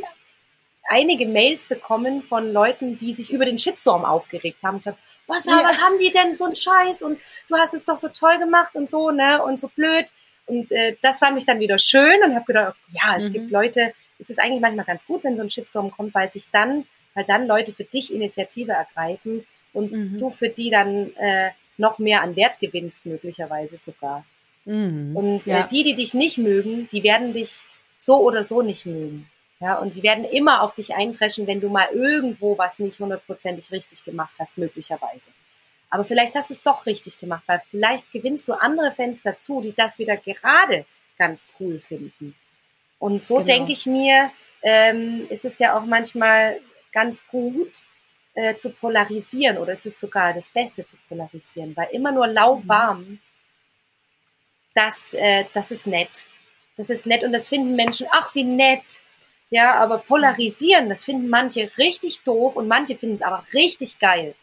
[0.88, 4.76] einige Mails bekommen von Leuten, die sich über den Shitstorm aufgeregt haben.
[4.76, 5.64] Und gesagt, was, ja.
[5.64, 7.02] was haben die denn so ein Scheiß?
[7.02, 7.20] Und
[7.50, 9.44] du hast es doch so toll gemacht und so, ne?
[9.44, 10.06] Und so blöd.
[10.46, 13.34] Und äh, das fand ich dann wieder schön und habe gedacht, ja, es mhm.
[13.34, 16.50] gibt Leute, es ist eigentlich manchmal ganz gut, wenn so ein Shitstorm kommt, weil sich
[16.52, 20.18] dann, weil dann Leute für dich Initiative ergreifen und mhm.
[20.18, 24.24] du für die dann äh, noch mehr an Wert gewinnst, möglicherweise sogar.
[24.66, 25.16] Mhm.
[25.16, 25.66] Und äh, ja.
[25.66, 27.62] äh, die, die dich nicht mögen, die werden dich
[27.98, 29.30] so oder so nicht mögen.
[29.66, 33.72] Ja, und die werden immer auf dich eindreschen, wenn du mal irgendwo was nicht hundertprozentig
[33.72, 35.32] richtig gemacht hast, möglicherweise.
[35.90, 39.62] Aber vielleicht hast du es doch richtig gemacht, weil vielleicht gewinnst du andere Fans dazu,
[39.62, 40.86] die das wieder gerade
[41.18, 42.36] ganz cool finden.
[43.00, 43.46] Und so genau.
[43.46, 46.60] denke ich mir, ähm, ist es ja auch manchmal
[46.92, 47.86] ganz gut
[48.36, 53.00] äh, zu polarisieren oder es ist sogar das Beste zu polarisieren, weil immer nur lauwarm
[53.00, 53.20] mhm
[54.76, 56.26] das, äh, das ist nett.
[56.78, 59.02] Das ist nett und das finden Menschen, ach wie nett.
[59.50, 64.36] Ja, aber polarisieren, das finden manche richtig doof und manche finden es aber richtig geil.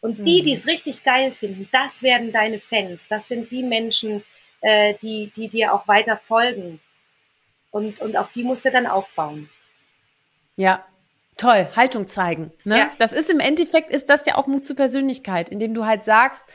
[0.00, 0.46] Und die, mhm.
[0.46, 3.06] die es richtig geil finden, das werden deine Fans.
[3.08, 4.24] Das sind die Menschen,
[4.60, 6.80] äh, die, die dir auch weiter folgen.
[7.70, 9.48] Und, und auf die musst du dann aufbauen.
[10.56, 10.84] Ja,
[11.36, 12.52] toll, Haltung zeigen.
[12.64, 12.78] Ne?
[12.78, 12.90] Ja.
[12.98, 16.48] Das ist im Endeffekt, ist das ja auch Mut zur Persönlichkeit, indem du halt sagst,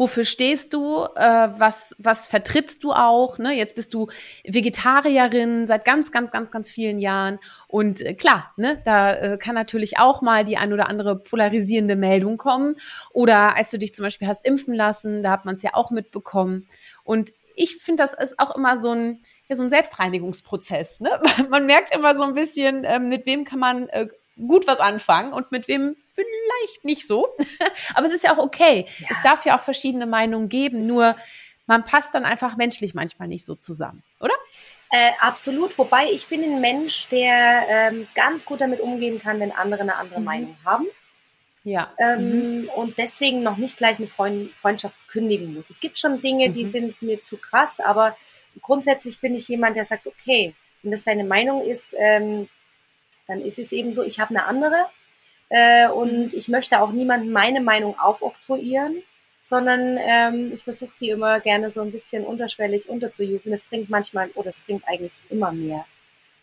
[0.00, 3.36] wofür stehst du, äh, was, was vertrittst du auch.
[3.36, 3.52] Ne?
[3.52, 4.08] Jetzt bist du
[4.46, 7.38] Vegetarierin seit ganz, ganz, ganz, ganz vielen Jahren.
[7.68, 11.96] Und äh, klar, ne, da äh, kann natürlich auch mal die ein oder andere polarisierende
[11.96, 12.76] Meldung kommen.
[13.12, 15.90] Oder als du dich zum Beispiel hast impfen lassen, da hat man es ja auch
[15.90, 16.66] mitbekommen.
[17.04, 21.00] Und ich finde, das ist auch immer so ein, ja, so ein Selbstreinigungsprozess.
[21.00, 21.10] Ne?
[21.50, 24.08] Man merkt immer so ein bisschen, äh, mit wem kann man äh,
[24.38, 27.28] gut was anfangen und mit wem vielleicht nicht so.
[27.94, 28.86] Aber es ist ja auch okay.
[28.98, 29.08] Ja.
[29.10, 31.16] Es darf ja auch verschiedene Meinungen geben, nur
[31.66, 34.34] man passt dann einfach menschlich manchmal nicht so zusammen, oder?
[34.90, 39.52] Äh, absolut, wobei ich bin ein Mensch, der ähm, ganz gut damit umgehen kann, wenn
[39.52, 40.24] andere eine andere mhm.
[40.24, 40.86] Meinung haben.
[41.62, 41.92] Ja.
[41.98, 42.68] Ähm, mhm.
[42.70, 45.70] Und deswegen noch nicht gleich eine Freund Freundschaft kündigen muss.
[45.70, 46.54] Es gibt schon Dinge, mhm.
[46.54, 48.16] die sind mir zu krass, aber
[48.62, 52.48] grundsätzlich bin ich jemand, der sagt, okay, wenn das deine Meinung ist, ähm,
[53.28, 54.86] dann ist es eben so, ich habe eine andere
[55.50, 59.02] äh, und ich möchte auch niemandem meine Meinung aufoktroyieren,
[59.42, 63.50] sondern ähm, ich versuche die immer gerne so ein bisschen unterschwellig unterzujubeln.
[63.50, 65.84] Das bringt manchmal, oder es bringt eigentlich immer mehr,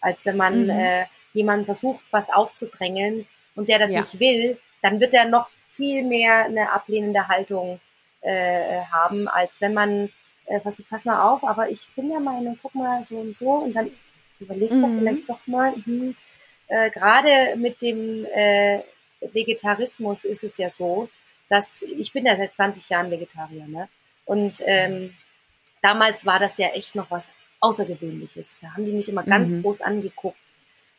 [0.02, 0.70] als wenn man mhm.
[0.70, 4.00] äh, jemanden versucht, was aufzudrängeln und der das ja.
[4.00, 7.80] nicht will, dann wird er noch viel mehr eine ablehnende Haltung
[8.22, 10.10] äh, haben, als wenn man
[10.48, 13.52] äh, versucht, pass mal auf, aber ich bin der Meinung, guck mal so und so
[13.52, 13.92] und dann
[14.40, 14.82] überlegt mhm.
[14.82, 16.16] man vielleicht doch mal, hm,
[16.68, 18.82] äh, gerade mit dem äh,
[19.22, 21.10] Vegetarismus ist es ja so,
[21.50, 23.88] dass ich bin ja seit 20 Jahren Vegetarier, ne?
[24.26, 25.16] Und ähm,
[25.82, 28.58] damals war das ja echt noch was Außergewöhnliches.
[28.62, 29.62] Da haben die mich immer ganz mhm.
[29.62, 30.38] groß angeguckt.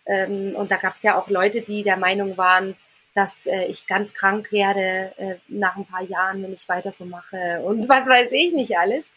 [0.06, 2.76] Ähm, und da gab es ja auch Leute, die der Meinung waren,
[3.14, 7.04] dass äh, ich ganz krank werde äh, nach ein paar Jahren, wenn ich weiter so
[7.04, 9.12] mache und was weiß ich nicht alles.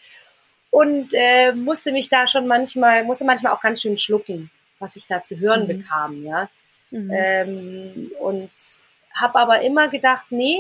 [0.70, 5.08] Und äh, musste mich da schon manchmal, musste manchmal auch ganz schön schlucken, was ich
[5.08, 5.68] da zu hören mhm.
[5.68, 6.50] bekam, ja.
[6.92, 7.12] Mhm.
[7.14, 8.52] Ähm, und
[9.20, 10.60] habe aber immer gedacht, nee,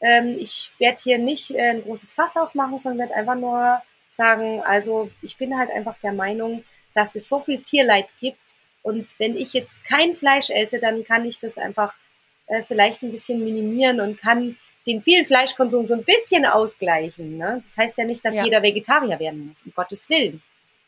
[0.00, 4.62] ähm, ich werde hier nicht äh, ein großes Fass aufmachen, sondern werde einfach nur sagen,
[4.62, 8.38] also ich bin halt einfach der Meinung, dass es so viel Tierleid gibt
[8.82, 11.94] und wenn ich jetzt kein Fleisch esse, dann kann ich das einfach
[12.46, 17.38] äh, vielleicht ein bisschen minimieren und kann den vielen Fleischkonsum so ein bisschen ausgleichen.
[17.38, 17.60] Ne?
[17.62, 18.44] Das heißt ja nicht, dass ja.
[18.44, 20.42] jeder Vegetarier werden muss, um Gottes Willen.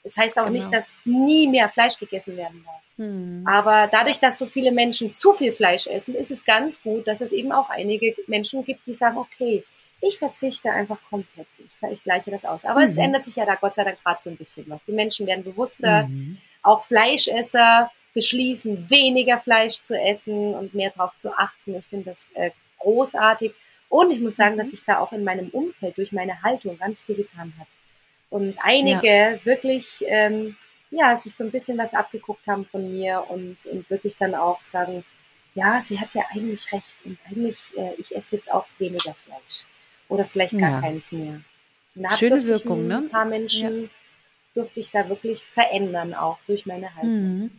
[0.04, 0.56] Das heißt auch genau.
[0.56, 2.82] nicht, dass nie mehr Fleisch gegessen werden darf.
[2.98, 3.42] Hm.
[3.46, 7.22] Aber dadurch, dass so viele Menschen zu viel Fleisch essen, ist es ganz gut, dass
[7.22, 9.64] es eben auch einige Menschen gibt, die sagen, okay,
[10.00, 11.46] ich verzichte einfach komplett.
[11.58, 12.64] Ich, ich gleiche das aus.
[12.64, 12.86] Aber mhm.
[12.86, 14.84] es ändert sich ja da Gott sei Dank gerade so ein bisschen was.
[14.84, 16.04] Die Menschen werden bewusster.
[16.04, 16.38] Mhm.
[16.62, 21.74] Auch Fleischesser beschließen, weniger Fleisch zu essen und mehr darauf zu achten.
[21.74, 23.52] Ich finde das äh, großartig.
[23.88, 24.58] Und ich muss sagen, mhm.
[24.58, 27.66] dass sich da auch in meinem Umfeld durch meine Haltung ganz viel getan hat.
[28.34, 29.44] Und einige ja.
[29.44, 30.56] wirklich, ähm,
[30.90, 34.58] ja, sich so ein bisschen was abgeguckt haben von mir und, und wirklich dann auch
[34.64, 35.04] sagen,
[35.54, 39.66] ja, sie hat ja eigentlich recht und eigentlich, äh, ich esse jetzt auch weniger Fleisch
[40.08, 40.80] oder vielleicht gar ja.
[40.80, 41.42] keins mehr.
[42.18, 42.96] Schöne Wirkung, ne?
[42.96, 43.88] Ein paar Menschen ja.
[44.54, 47.38] durfte ich da wirklich verändern, auch durch meine Haltung.
[47.38, 47.50] Mhm.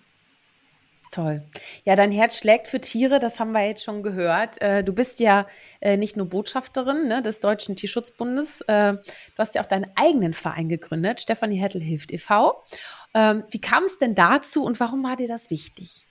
[1.16, 1.42] Toll.
[1.86, 4.62] Ja, dein Herz schlägt für Tiere, das haben wir jetzt schon gehört.
[4.62, 5.48] Äh, du bist ja
[5.80, 10.34] äh, nicht nur Botschafterin ne, des Deutschen Tierschutzbundes, äh, du hast ja auch deinen eigenen
[10.34, 12.62] Verein gegründet, Stefanie Hettel hilft e.V.
[13.14, 16.06] Ähm, wie kam es denn dazu und warum war dir das wichtig?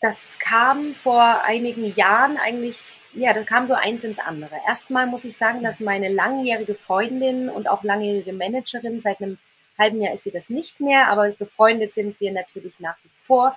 [0.00, 4.56] Das kam vor einigen Jahren eigentlich, ja, das kam so eins ins andere.
[4.66, 9.38] Erstmal muss ich sagen, dass meine langjährige Freundin und auch langjährige Managerin seit einem
[9.80, 13.56] halben Jahr ist sie das nicht mehr, aber befreundet sind wir natürlich nach wie vor.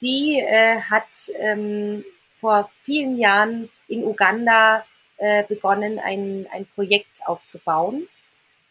[0.00, 2.04] Die äh, hat ähm,
[2.40, 4.84] vor vielen Jahren in Uganda
[5.16, 8.08] äh, begonnen, ein, ein Projekt aufzubauen.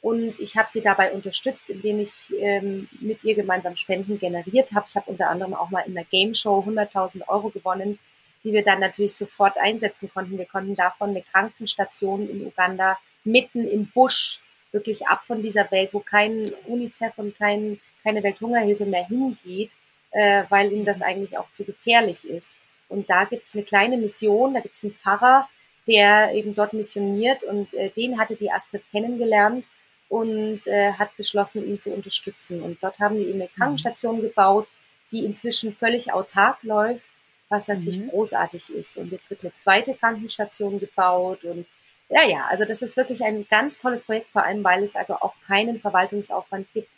[0.01, 4.85] Und ich habe sie dabei unterstützt, indem ich ähm, mit ihr gemeinsam Spenden generiert habe.
[4.89, 7.99] Ich habe unter anderem auch mal in der Game Show 100.000 Euro gewonnen,
[8.43, 10.37] die wir dann natürlich sofort einsetzen konnten.
[10.37, 15.93] Wir konnten davon eine Krankenstation in Uganda mitten im Busch wirklich ab von dieser Welt,
[15.93, 19.71] wo kein UNICEF und kein, keine Welthungerhilfe mehr hingeht,
[20.11, 22.55] äh, weil ihnen das eigentlich auch zu gefährlich ist.
[22.89, 25.47] Und da gibt's eine kleine Mission, da gibt's einen Pfarrer,
[25.87, 29.67] der eben dort missioniert und äh, den hatte die Astrid kennengelernt
[30.09, 32.61] und äh, hat beschlossen, ihn zu unterstützen.
[32.61, 33.55] Und dort haben wir ihm eine mhm.
[33.57, 34.67] Krankenstation gebaut,
[35.11, 37.03] die inzwischen völlig autark läuft,
[37.49, 38.09] was natürlich mhm.
[38.09, 38.97] großartig ist.
[38.97, 41.65] Und jetzt wird eine zweite Krankenstation gebaut und
[42.11, 45.15] ja, ja, also das ist wirklich ein ganz tolles Projekt, vor allem weil es also
[45.15, 46.89] auch keinen Verwaltungsaufwand gibt.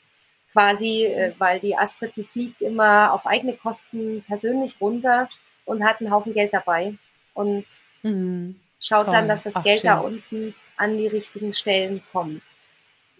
[0.52, 5.30] Quasi, äh, weil die Astrid, die fliegt immer auf eigene Kosten persönlich runter
[5.66, 6.96] und hat einen Haufen Geld dabei
[7.34, 7.66] und
[8.02, 8.60] mhm.
[8.80, 9.14] schaut Toll.
[9.14, 9.90] dann, dass das Ach, Geld schön.
[9.90, 12.44] da unten an die richtigen Stellen kommt.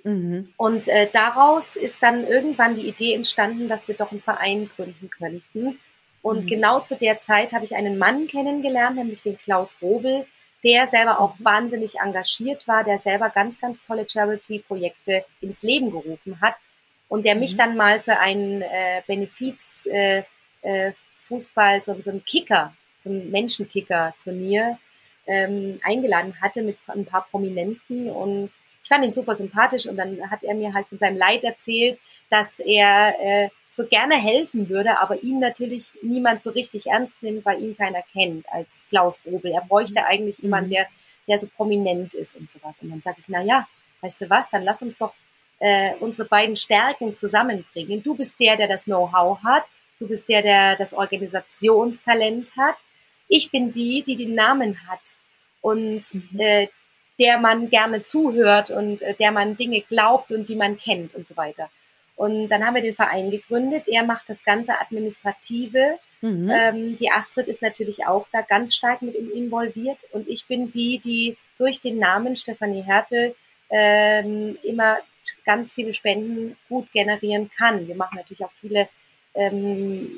[0.04, 0.44] Mhm.
[0.58, 5.10] Und äh, daraus ist dann irgendwann die Idee entstanden, dass wir doch einen Verein gründen
[5.10, 5.80] könnten.
[6.22, 6.48] Und mhm.
[6.48, 10.26] genau zu der Zeit habe ich einen Mann kennengelernt, nämlich den Klaus Robel,
[10.64, 16.40] der selber auch wahnsinnig engagiert war, der selber ganz, ganz tolle Charity-Projekte ins Leben gerufen
[16.42, 16.56] hat
[17.10, 17.58] und der mich mhm.
[17.58, 20.24] dann mal für einen äh, Benefiz äh,
[20.62, 20.94] äh,
[21.28, 22.74] Fußball, so, so ein Kicker,
[23.04, 24.78] so ein Menschenkicker-Turnier
[25.28, 28.50] ähm, eingeladen hatte mit ein paar Prominenten und
[28.82, 32.00] ich fand ihn super sympathisch und dann hat er mir halt von seinem Leid erzählt,
[32.30, 37.44] dass er äh, so gerne helfen würde, aber ihn natürlich niemand so richtig ernst nimmt,
[37.44, 39.52] weil ihn keiner kennt als Klaus Robel.
[39.52, 40.06] Er bräuchte mhm.
[40.08, 40.44] eigentlich mhm.
[40.44, 40.88] jemanden, der,
[41.28, 42.78] der so prominent ist und sowas.
[42.82, 43.68] Und dann sage ich, na ja,
[44.02, 45.14] weißt du was, dann lass uns doch
[45.60, 48.04] äh, unsere beiden Stärken zusammenbringen.
[48.04, 49.64] Du bist der, der das Know-how hat.
[49.98, 52.76] Du bist der, der das Organisationstalent hat.
[53.28, 55.16] Ich bin die, die den Namen hat.
[55.62, 56.40] Und mhm.
[56.40, 56.68] äh,
[57.20, 61.26] der man gerne zuhört und äh, der man Dinge glaubt und die man kennt und
[61.26, 61.72] so weiter.
[62.16, 63.88] Und dann haben wir den Verein gegründet.
[63.88, 65.98] Er macht das ganze Administrative.
[66.22, 66.50] Mhm.
[66.50, 70.06] Ähm, die Astrid ist natürlich auch da ganz stark mit involviert.
[70.12, 73.36] Und ich bin die, die durch den Namen Stefanie Hertel
[73.70, 75.00] ähm, immer
[75.46, 77.88] ganz viele Spenden gut generieren kann.
[77.88, 78.88] Wir machen natürlich auch viele
[79.34, 80.10] ähm,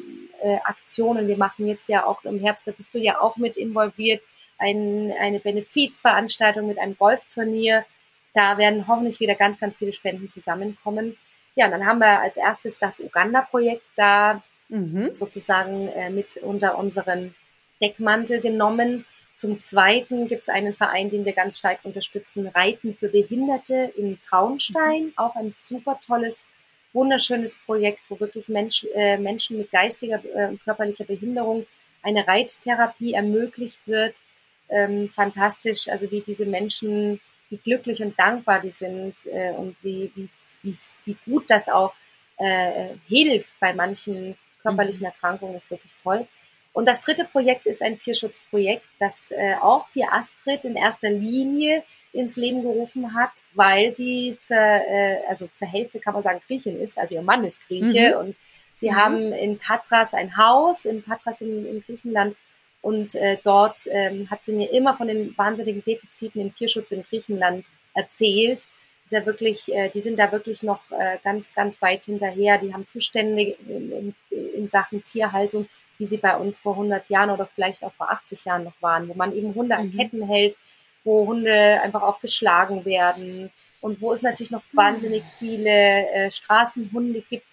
[0.42, 1.28] äh, Aktionen.
[1.28, 4.22] Wir machen jetzt ja auch im Herbst, da bist du ja auch mit involviert,
[4.58, 7.86] ein, eine Benefizveranstaltung mit einem Golfturnier.
[8.34, 11.18] Da werden hoffentlich wieder ganz, ganz viele Spenden zusammenkommen.
[11.56, 15.16] Ja, und dann haben wir als erstes das Uganda-Projekt da mhm.
[15.16, 17.34] sozusagen äh, mit unter unseren
[17.82, 19.06] Deckmantel genommen.
[19.36, 24.20] Zum Zweiten gibt es einen Verein, den wir ganz stark unterstützen, Reiten für Behinderte in
[24.22, 25.06] Traunstein.
[25.06, 25.14] Mhm.
[25.18, 26.46] Auch ein super tolles,
[26.94, 31.66] wunderschönes Projekt, wo wirklich Mensch, äh, Menschen mit geistiger äh, und körperlicher Behinderung
[32.02, 34.22] eine Reittherapie ermöglicht wird
[34.70, 40.12] ähm, fantastisch, also wie diese Menschen, wie glücklich und dankbar die sind äh, und wie,
[40.16, 40.30] wie,
[40.64, 41.94] wie, wie gut das auch
[42.38, 45.08] äh, hilft bei manchen körperlichen mhm.
[45.08, 46.28] Erkrankungen, ist wirklich toll.
[46.74, 51.84] Und das dritte Projekt ist ein Tierschutzprojekt, das äh, auch die Astrid in erster Linie
[52.12, 56.80] ins Leben gerufen hat, weil sie zur, äh, also zur Hälfte kann man sagen Griechin
[56.82, 58.20] ist, also ihr Mann ist Grieche mhm.
[58.20, 58.36] und
[58.76, 58.96] sie mhm.
[58.96, 62.36] haben in Patras ein Haus, in Patras in, in Griechenland
[62.82, 67.04] und äh, dort ähm, hat sie mir immer von den wahnsinnigen Defiziten im Tierschutz in
[67.04, 68.68] Griechenland erzählt.
[69.06, 72.58] Ist ja wirklich, äh, die sind da wirklich noch äh, ganz, ganz weit hinterher.
[72.58, 74.16] Die haben Zustände in, in,
[74.56, 75.68] in Sachen Tierhaltung,
[76.00, 79.08] wie sie bei uns vor 100 Jahren oder vielleicht auch vor 80 Jahren noch waren,
[79.08, 79.98] wo man eben Hunde an mhm.
[79.98, 80.58] Ketten hält,
[81.04, 87.22] wo Hunde einfach auch geschlagen werden und wo es natürlich noch wahnsinnig viele äh, Straßenhunde
[87.22, 87.46] gibt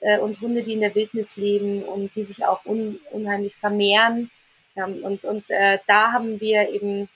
[0.00, 4.30] äh, und Hunde, die in der Wildnis leben und die sich auch un unheimlich vermehren.
[4.74, 7.10] Ja, und und äh, da haben wir eben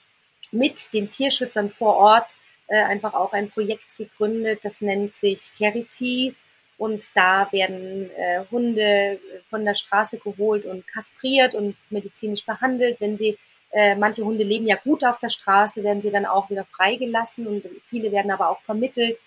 [0.51, 2.35] mit den Tierschützern vor Ort
[2.69, 6.35] äh, einfach auch ein Projekt gegründet, das nennt sich Carity
[6.77, 13.01] und da werden äh, Hunde von der Straße geholt und kastriert und medizinisch behandelt.
[13.01, 13.37] Wenn sie,
[13.71, 17.47] äh, manche Hunde leben ja gut auf der Straße, werden sie dann auch wieder freigelassen
[17.47, 19.19] und viele werden aber auch vermittelt.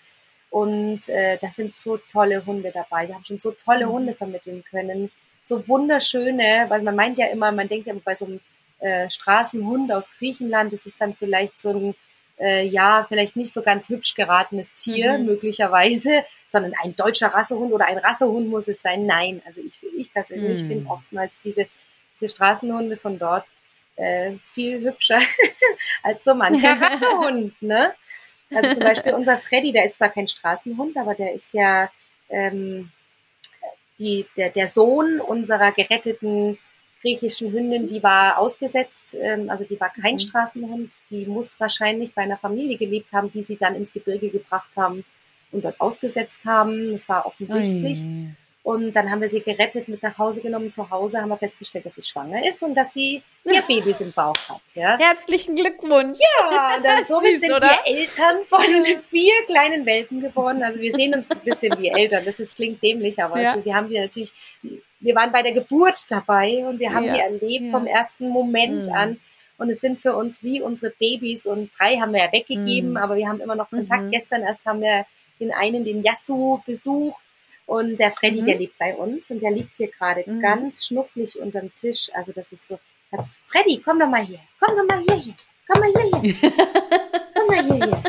[0.49, 3.07] Und äh, das sind so tolle Hunde dabei.
[3.07, 3.91] Wir haben schon so tolle mhm.
[3.91, 5.11] Hunde vermitteln können.
[5.43, 8.39] So wunderschöne, weil man meint ja immer, man denkt ja bei so einem
[8.79, 11.95] äh, Straßenhund aus Griechenland, das ist dann vielleicht so ein
[12.39, 15.25] äh, ja, vielleicht nicht so ganz hübsch geratenes Tier, mhm.
[15.25, 19.05] möglicherweise, sondern ein deutscher Rassehund oder ein Rassehund muss es sein.
[19.05, 20.67] Nein, also ich, ich persönlich mhm.
[20.67, 21.67] finde oftmals diese,
[22.15, 23.45] diese Straßenhunde von dort
[23.95, 25.19] äh, viel hübscher
[26.03, 27.93] als so mancher Rassehund, ne?
[28.53, 31.89] Also zum Beispiel unser Freddy, der ist zwar kein Straßenhund, aber der ist ja
[32.29, 32.91] ähm,
[33.97, 36.59] die, der, der Sohn unserer geretteten
[37.03, 40.19] griechischen Hündin, die war ausgesetzt, ähm, also die war kein mhm.
[40.19, 44.69] Straßenhund, die muss wahrscheinlich bei einer Familie gelebt haben, die sie dann ins Gebirge gebracht
[44.75, 45.03] haben
[45.51, 46.93] und dort ausgesetzt haben.
[46.93, 47.99] Das war offensichtlich.
[48.05, 48.27] Ui.
[48.63, 50.71] Und dann haben wir sie gerettet, mit nach Hause genommen.
[50.71, 54.13] Zu Hause haben wir festgestellt, dass sie schwanger ist und dass sie vier Babys im
[54.13, 54.61] Bauch hat.
[54.73, 54.97] Ja.
[54.97, 56.17] Herzlichen Glückwunsch.
[56.39, 57.67] Ja, dann somit sind oder?
[57.67, 58.59] wir Eltern von
[59.09, 60.63] vier kleinen Welpen geworden.
[60.63, 62.23] Also wir sehen uns ein bisschen wie Eltern.
[62.23, 63.53] Das ist, klingt dämlich, aber ja.
[63.55, 64.31] ist, wir haben die natürlich
[65.03, 67.13] wir waren bei der Geburt dabei und wir haben ja.
[67.13, 67.71] die erlebt ja.
[67.71, 68.93] vom ersten Moment mhm.
[68.93, 69.19] an.
[69.57, 72.97] Und es sind für uns wie unsere Babys und drei haben wir ja weggegeben, mhm.
[72.97, 74.03] aber wir haben immer noch Kontakt.
[74.03, 74.11] Mhm.
[74.11, 75.05] Gestern erst haben wir
[75.39, 77.21] den einen, den Yasu, besucht
[77.65, 78.45] und der Freddy, mhm.
[78.45, 80.41] der lebt bei uns und der liegt hier gerade mhm.
[80.41, 82.09] ganz schnufflig unterm Tisch.
[82.13, 82.79] Also das ist so,
[83.11, 85.33] das, Freddy, komm doch mal hier, komm doch mal hier, hier.
[85.67, 86.51] komm mal hier, hier.
[87.35, 88.03] komm mal hier, hier.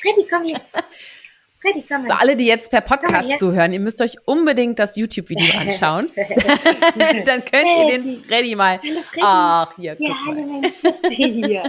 [0.00, 0.60] Freddy, komm hier.
[1.62, 2.08] Freddy, komm mal.
[2.08, 6.10] So, alle, die jetzt per Podcast zuhören, ihr müsst euch unbedingt das YouTube-Video anschauen.
[6.16, 8.80] Dann könnt ihr den Freddy mal.
[8.82, 9.22] Hallo Freddy.
[9.22, 11.62] Ach, hier, Ja, hallo mein Schatzi hier.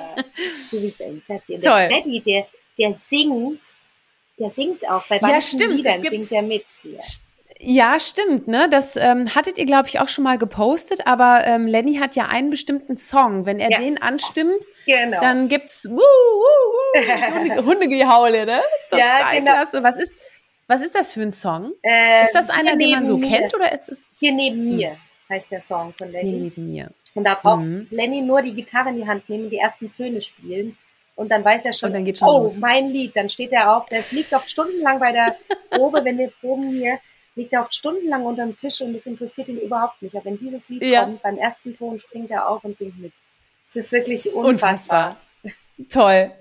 [0.71, 1.53] Du bist ein Schatzi.
[1.53, 2.47] Und der Freddy, der,
[2.79, 3.61] der singt,
[4.39, 6.65] der singt auch bei manchen ja, stimmt, Liedern, singt er mit.
[6.81, 6.99] Hier.
[7.65, 8.67] Ja, stimmt, ne?
[8.69, 12.25] Das ähm, hattet ihr, glaube ich, auch schon mal gepostet, aber ähm, Lenny hat ja
[12.25, 13.45] einen bestimmten Song.
[13.45, 13.79] Wenn er ja.
[13.79, 15.21] den anstimmt, genau.
[15.21, 18.59] dann gibt's wuh, wuh, wuh, Hundegehaule, ne?
[18.89, 19.51] Total ja, genau.
[19.51, 19.81] klasse.
[19.81, 20.13] Was ist,
[20.67, 21.71] was ist das für ein Song?
[21.83, 23.29] Äh, ist das einer, den man so mir.
[23.29, 24.05] kennt oder ist es?
[24.19, 24.75] Hier neben hm.
[24.75, 24.97] mir
[25.29, 26.31] heißt der Song von Lenny.
[26.31, 26.91] Hier neben mir.
[27.15, 27.87] Und da braucht mhm.
[27.91, 30.77] Lenny nur die Gitarre in die Hand nehmen, die ersten Töne spielen.
[31.15, 32.57] Und dann weiß er schon, schon oh, los.
[32.57, 33.15] mein Lied.
[33.15, 33.85] Dann steht er auf.
[33.85, 35.37] Das liegt doch stundenlang bei der
[35.69, 36.99] Probe, wenn wir proben hier
[37.35, 40.15] liegt er oft stundenlang unterm Tisch und es interessiert ihn überhaupt nicht.
[40.15, 41.03] Aber wenn dieses Lied ja.
[41.03, 43.13] kommt, beim ersten Ton springt er auf und singt mit.
[43.65, 44.49] Es ist wirklich unfassbar.
[44.49, 45.17] unfassbar.
[45.89, 46.31] Toll.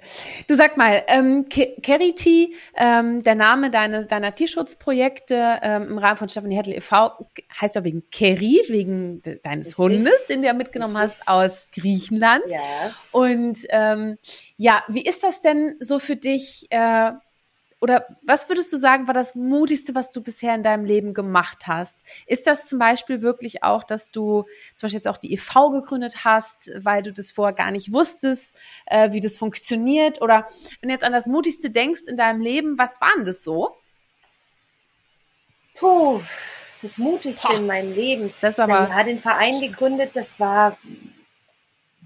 [0.46, 6.28] Du sag mal, ähm, Keriti, ähm, der Name deine, deiner Tierschutzprojekte ähm, im Rahmen von
[6.28, 7.26] Stephanie Hettel e.V.
[7.58, 9.78] heißt ja wegen Keri, wegen de deines Richtig.
[9.78, 11.20] Hundes, den du ja mitgenommen Richtig.
[11.20, 12.44] hast aus Griechenland.
[12.48, 12.94] Ja.
[13.10, 14.18] Und ähm,
[14.58, 16.66] ja, wie ist das denn so für dich?
[16.68, 17.12] Äh,
[17.82, 21.66] oder was würdest du sagen, war das Mutigste, was du bisher in deinem Leben gemacht
[21.66, 22.06] hast?
[22.28, 24.44] Ist das zum Beispiel wirklich auch, dass du
[24.76, 25.70] zum Beispiel jetzt auch die e.V.
[25.70, 28.56] gegründet hast, weil du das vorher gar nicht wusstest,
[28.86, 30.22] äh, wie das funktioniert?
[30.22, 30.46] Oder
[30.80, 33.74] wenn du jetzt an das Mutigste denkst in deinem Leben, was war denn das so?
[35.74, 36.22] Puh,
[36.82, 37.54] das Mutigste Poh.
[37.54, 38.32] in meinem Leben.
[38.40, 38.88] Das aber.
[38.90, 40.78] Ja, den Verein gegründet, das war,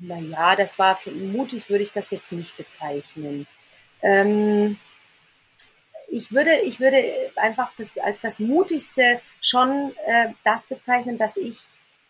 [0.01, 3.47] naja, das war für mutig, würde ich das jetzt nicht bezeichnen.
[4.01, 4.79] Ähm,
[6.09, 7.03] ich würde, ich würde
[7.37, 11.59] einfach das, als das Mutigste schon äh, das bezeichnen, dass ich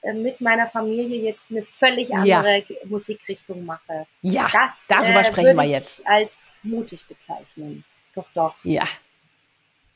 [0.02, 2.76] äh, mit meiner Familie jetzt eine völlig andere ja.
[2.84, 4.06] Musikrichtung mache.
[4.22, 6.06] Ja, das, darüber äh, sprechen wir jetzt.
[6.06, 7.84] als mutig bezeichnen.
[8.14, 8.54] Doch, doch.
[8.62, 8.84] Ja.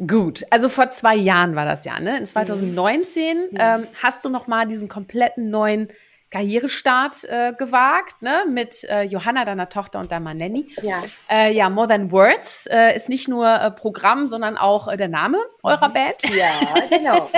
[0.06, 2.16] Gut, also vor zwei Jahren war das ja, ne?
[2.16, 3.48] In 2019 mhm.
[3.58, 5.88] ähm, hast du noch mal diesen kompletten neuen
[6.30, 10.68] Karrierestart äh, gewagt, ne, mit äh, Johanna, deiner Tochter und deinem Mann Lenny.
[10.80, 11.02] Ja.
[11.28, 15.08] Äh, ja, More Than Words äh, ist nicht nur äh, Programm, sondern auch äh, der
[15.08, 15.94] Name eurer mhm.
[15.94, 16.22] Band.
[16.34, 16.52] Ja,
[16.88, 17.30] genau.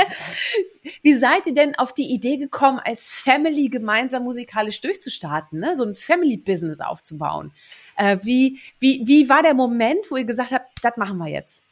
[1.03, 5.75] Wie seid ihr denn auf die Idee gekommen, als Family gemeinsam musikalisch durchzustarten, ne?
[5.77, 7.53] so ein Family-Business aufzubauen?
[7.97, 11.65] Äh, wie, wie, wie war der Moment, wo ihr gesagt habt, das machen wir jetzt?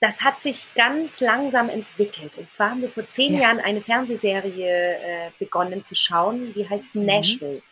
[0.00, 2.36] Das hat sich ganz langsam entwickelt.
[2.36, 3.42] Und zwar haben wir vor zehn ja.
[3.42, 7.06] Jahren eine Fernsehserie äh, begonnen zu schauen, die heißt mhm.
[7.06, 7.62] Nashville.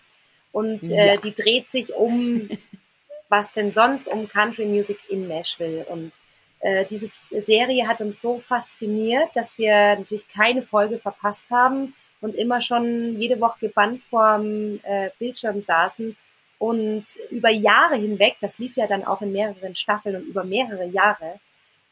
[0.53, 1.17] Und äh, ja.
[1.17, 2.49] die dreht sich um,
[3.29, 5.85] was denn sonst, um Country Music in Nashville.
[5.85, 6.13] Und
[6.61, 12.35] äh, diese Serie hat uns so fasziniert, dass wir natürlich keine Folge verpasst haben und
[12.35, 16.17] immer schon jede Woche gebannt vorm äh, Bildschirm saßen
[16.59, 20.87] und über Jahre hinweg, das lief ja dann auch in mehreren Staffeln und über mehrere
[20.87, 21.39] Jahre,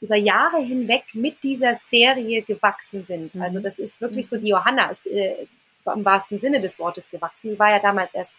[0.04, 3.34] über Jahre hinweg mit dieser Serie gewachsen sind.
[3.34, 3.42] Mhm.
[3.42, 5.46] Also das ist wirklich so, die Johanna ist äh,
[5.86, 7.52] im wahrsten Sinne des Wortes gewachsen.
[7.52, 8.34] Die war ja damals erst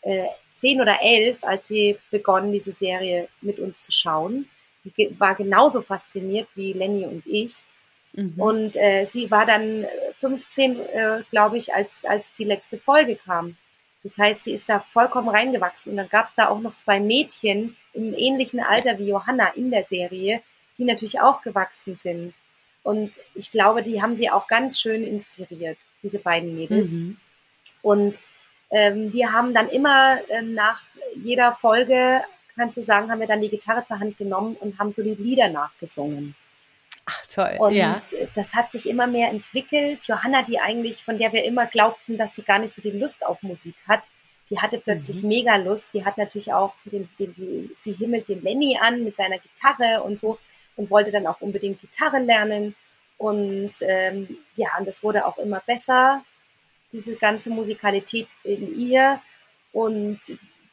[0.00, 4.48] äh, zehn oder elf, als sie begonnen, diese Serie mit uns zu schauen.
[4.84, 7.64] Die war genauso fasziniert wie Lenny und ich.
[8.14, 8.34] Mhm.
[8.38, 9.86] Und äh, sie war dann
[10.20, 13.56] 15, äh, glaube ich, als, als die letzte Folge kam.
[14.02, 15.90] Das heißt, sie ist da vollkommen reingewachsen.
[15.90, 19.70] Und dann gab es da auch noch zwei Mädchen im ähnlichen Alter wie Johanna in
[19.70, 20.40] der Serie,
[20.80, 22.34] die natürlich auch gewachsen sind.
[22.82, 26.94] Und ich glaube, die haben sie auch ganz schön inspiriert, diese beiden Mädels.
[26.94, 27.18] Mhm.
[27.82, 28.18] Und
[28.70, 30.82] ähm, wir haben dann immer ähm, nach
[31.22, 32.22] jeder Folge,
[32.54, 35.14] kannst du sagen, haben wir dann die Gitarre zur Hand genommen und haben so die
[35.14, 36.34] Lieder nachgesungen.
[37.04, 37.56] Ach toll.
[37.58, 38.00] Und ja.
[38.34, 40.06] das hat sich immer mehr entwickelt.
[40.06, 43.26] Johanna, die eigentlich, von der wir immer glaubten, dass sie gar nicht so die Lust
[43.26, 44.02] auf Musik hat,
[44.48, 45.28] die hatte plötzlich mhm.
[45.28, 45.92] mega Lust.
[45.94, 50.02] Die hat natürlich auch, den, den, die, sie himmelt den Lenny an mit seiner Gitarre
[50.02, 50.38] und so
[50.80, 52.74] und wollte dann auch unbedingt Gitarre lernen.
[53.18, 56.24] Und ähm, ja, und das wurde auch immer besser,
[56.90, 59.20] diese ganze Musikalität in ihr.
[59.72, 60.20] Und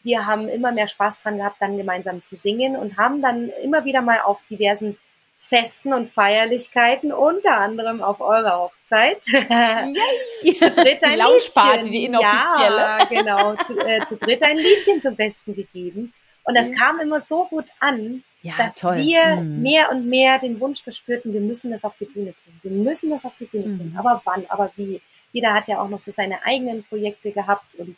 [0.03, 3.83] wir haben immer mehr Spaß dran gehabt, dann gemeinsam zu singen und haben dann immer
[3.83, 4.97] wieder mal auf diversen
[5.37, 9.27] Festen und Feierlichkeiten, unter anderem auf eurer Hochzeit.
[9.27, 10.57] Yay.
[10.59, 11.91] zu dritt ein die Liedchen.
[11.91, 12.77] die inoffizielle.
[12.77, 13.55] Ja, genau.
[13.55, 16.13] Zu, äh, zu dritt ein Liedchen zum Besten gegeben.
[16.45, 16.75] Und das mhm.
[16.75, 18.97] kam immer so gut an, ja, dass toll.
[18.97, 19.61] wir mhm.
[19.61, 22.59] mehr und mehr den Wunsch verspürten, wir müssen das auf die Bühne bringen.
[22.63, 23.91] Wir müssen das auf die Bühne bringen.
[23.91, 23.99] Mhm.
[23.99, 25.01] Aber wann, aber wie?
[25.33, 27.95] Jeder hat ja auch noch so seine eigenen Projekte gehabt und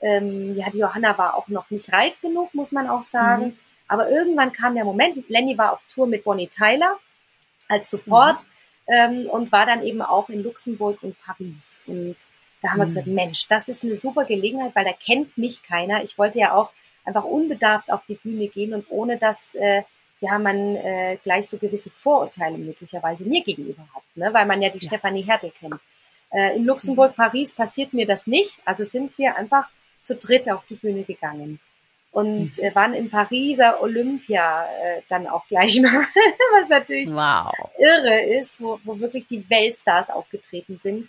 [0.00, 3.46] ähm, ja, die Johanna war auch noch nicht reif genug, muss man auch sagen.
[3.46, 3.58] Mhm.
[3.88, 6.98] Aber irgendwann kam der Moment, Lenny war auf Tour mit Bonnie Tyler
[7.68, 8.36] als Support
[8.86, 8.94] mhm.
[8.94, 11.80] ähm, und war dann eben auch in Luxemburg und Paris.
[11.86, 12.16] Und
[12.62, 13.14] da haben wir gesagt, mhm.
[13.14, 16.02] Mensch, das ist eine super Gelegenheit, weil da kennt mich keiner.
[16.02, 16.70] Ich wollte ja auch
[17.06, 19.82] einfach unbedarft auf die Bühne gehen und ohne dass äh,
[20.20, 24.32] ja man äh, gleich so gewisse Vorurteile möglicherweise mir gegenüber hat, ne?
[24.32, 24.88] weil man ja die ja.
[24.88, 25.80] Stefanie Härte kennt.
[26.30, 27.22] Äh, in Luxemburg, mhm.
[27.22, 28.60] Paris passiert mir das nicht.
[28.64, 29.68] Also sind wir einfach
[30.02, 31.60] zu dritt auf die Bühne gegangen
[32.16, 32.64] und mhm.
[32.64, 37.52] äh, waren im Pariser Olympia äh, dann auch gleich noch, was natürlich wow.
[37.78, 41.08] irre ist, wo, wo wirklich die Weltstars aufgetreten sind.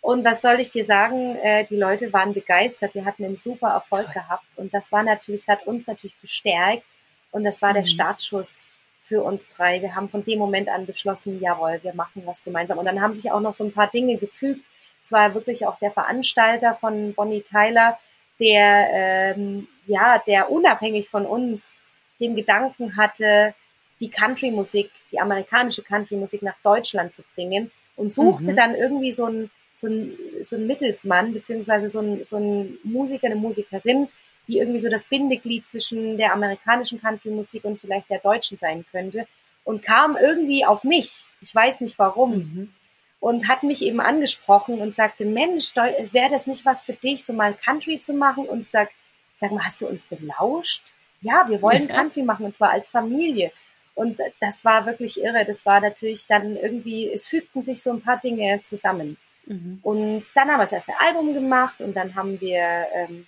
[0.00, 1.36] Und was soll ich dir sagen?
[1.36, 2.94] Äh, die Leute waren begeistert.
[2.94, 4.14] Wir hatten einen super Erfolg Toll.
[4.14, 4.46] gehabt.
[4.56, 6.84] Und das war natürlich, das hat uns natürlich bestärkt.
[7.30, 7.74] Und das war mhm.
[7.74, 8.66] der Startschuss
[9.04, 9.80] für uns drei.
[9.82, 12.78] Wir haben von dem Moment an beschlossen, jawohl, wir machen was gemeinsam.
[12.78, 14.66] Und dann haben sich auch noch so ein paar Dinge gefügt.
[15.02, 17.98] Es war wirklich auch der Veranstalter von Bonnie Tyler,
[18.38, 21.78] der, ähm, ja, der unabhängig von uns
[22.20, 23.54] den Gedanken hatte,
[24.00, 28.56] die Country-Musik, die amerikanische Country-Musik nach Deutschland zu bringen und suchte mhm.
[28.56, 33.26] dann irgendwie so ein so ein, so ein Mittelsmann, beziehungsweise so ein, so ein Musiker,
[33.26, 34.08] eine Musikerin,
[34.48, 39.26] die irgendwie so das Bindeglied zwischen der amerikanischen Country-Musik und vielleicht der deutschen sein könnte.
[39.64, 41.24] Und kam irgendwie auf mich.
[41.42, 42.36] Ich weiß nicht warum.
[42.38, 42.72] Mhm.
[43.20, 47.32] Und hat mich eben angesprochen und sagte, Mensch, wäre das nicht was für dich, so
[47.32, 48.46] mal Country zu machen?
[48.46, 48.90] Und sag,
[49.36, 50.82] sag mal, hast du uns belauscht?
[51.20, 53.52] Ja, wir wollen Country machen und zwar als Familie.
[53.94, 55.44] Und das war wirklich irre.
[55.44, 59.18] Das war natürlich dann irgendwie, es fügten sich so ein paar Dinge zusammen.
[59.48, 59.80] Mhm.
[59.82, 63.26] Und dann haben wir das erste Album gemacht und dann haben wir ähm,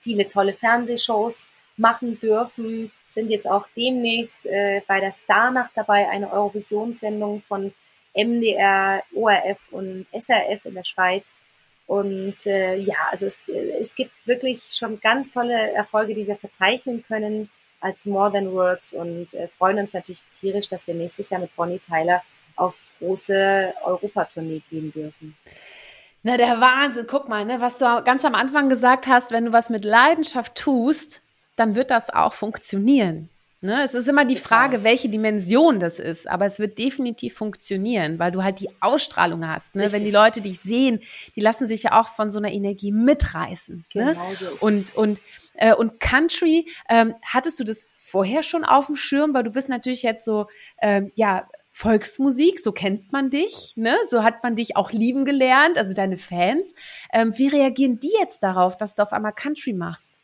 [0.00, 6.32] viele tolle Fernsehshows machen dürfen, sind jetzt auch demnächst äh, bei der Starnacht dabei, eine
[6.32, 7.72] Eurovisionssendung von
[8.14, 11.34] MDR, ORF und SRF in der Schweiz.
[11.86, 17.04] Und äh, ja, also es, es gibt wirklich schon ganz tolle Erfolge, die wir verzeichnen
[17.06, 17.50] können
[17.80, 21.54] als More Than Words und äh, freuen uns natürlich tierisch, dass wir nächstes Jahr mit
[21.56, 22.22] Bonnie Tyler
[22.56, 25.36] auf große Europatournee gehen dürfen.
[26.22, 27.06] Na, der Wahnsinn.
[27.08, 30.54] Guck mal, ne, was du ganz am Anfang gesagt hast, wenn du was mit Leidenschaft
[30.54, 31.22] tust,
[31.56, 33.28] dann wird das auch funktionieren.
[33.62, 38.18] Ne, es ist immer die Frage, welche Dimension das ist, aber es wird definitiv funktionieren,
[38.18, 39.76] weil du halt die Ausstrahlung hast.
[39.76, 39.92] Ne?
[39.92, 41.00] Wenn die Leute dich sehen,
[41.36, 43.84] die lassen sich ja auch von so einer Energie mitreißen.
[43.92, 44.14] Ne?
[44.14, 44.36] Genau ne?
[44.36, 44.90] so ist und, es.
[44.92, 45.22] und,
[45.54, 49.68] äh, und Country, ähm, hattest du das vorher schon auf dem Schirm, weil du bist
[49.68, 50.46] natürlich jetzt so,
[50.80, 51.46] ähm, ja,
[51.80, 53.96] Volksmusik, so kennt man dich, ne?
[54.06, 56.74] So hat man dich auch lieben gelernt, also deine Fans.
[57.10, 60.18] Ähm, wie reagieren die jetzt darauf, dass du auf einmal Country machst?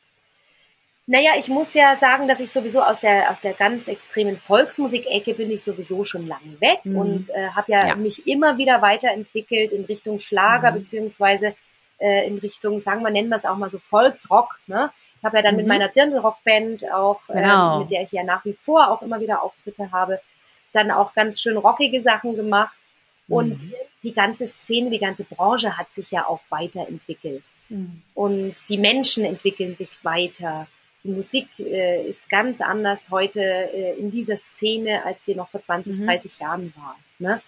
[1.07, 5.33] Naja, ich muss ja sagen, dass ich sowieso aus der, aus der ganz extremen Volksmusik-Ecke
[5.33, 6.97] bin ich sowieso schon lange weg mhm.
[6.99, 10.81] und äh, habe ja, ja, mich immer wieder weiterentwickelt in Richtung Schlager, mhm.
[10.81, 11.55] beziehungsweise
[11.99, 14.59] äh, in Richtung, sagen wir, nennen wir es auch mal so Volksrock.
[14.67, 14.91] Ne?
[15.21, 15.61] Ich habe ja dann mhm.
[15.61, 17.77] mit meiner Dirndl-Rock-Band auch, genau.
[17.77, 20.21] äh, mit der ich ja nach wie vor auch immer wieder Auftritte habe,
[20.73, 22.77] dann auch ganz schön rockige Sachen gemacht.
[23.29, 23.73] Und mhm.
[24.03, 27.43] die ganze Szene, die ganze Branche hat sich ja auch weiterentwickelt.
[27.69, 28.03] Mhm.
[28.15, 30.69] Und die Menschen entwickeln sich weiter
[31.07, 35.61] die Musik äh, ist ganz anders heute äh, in dieser Szene, als sie noch vor
[35.61, 36.07] 20, mhm.
[36.07, 36.97] 30 Jahren war.
[37.19, 37.41] Ne?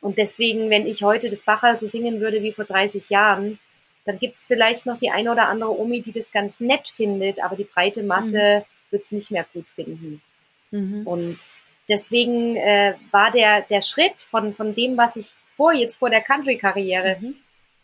[0.00, 3.58] Und deswegen, wenn ich heute das Bacher so singen würde wie vor 30 Jahren,
[4.04, 7.42] dann gibt es vielleicht noch die eine oder andere Omi, die das ganz nett findet,
[7.42, 8.90] aber die breite Masse mhm.
[8.90, 10.22] wird es nicht mehr gut finden.
[10.70, 11.06] Mhm.
[11.06, 11.38] Und
[11.90, 16.22] deswegen äh, war der, der Schritt von, von dem, was ich vor, jetzt vor der
[16.22, 17.34] Country-Karriere mhm.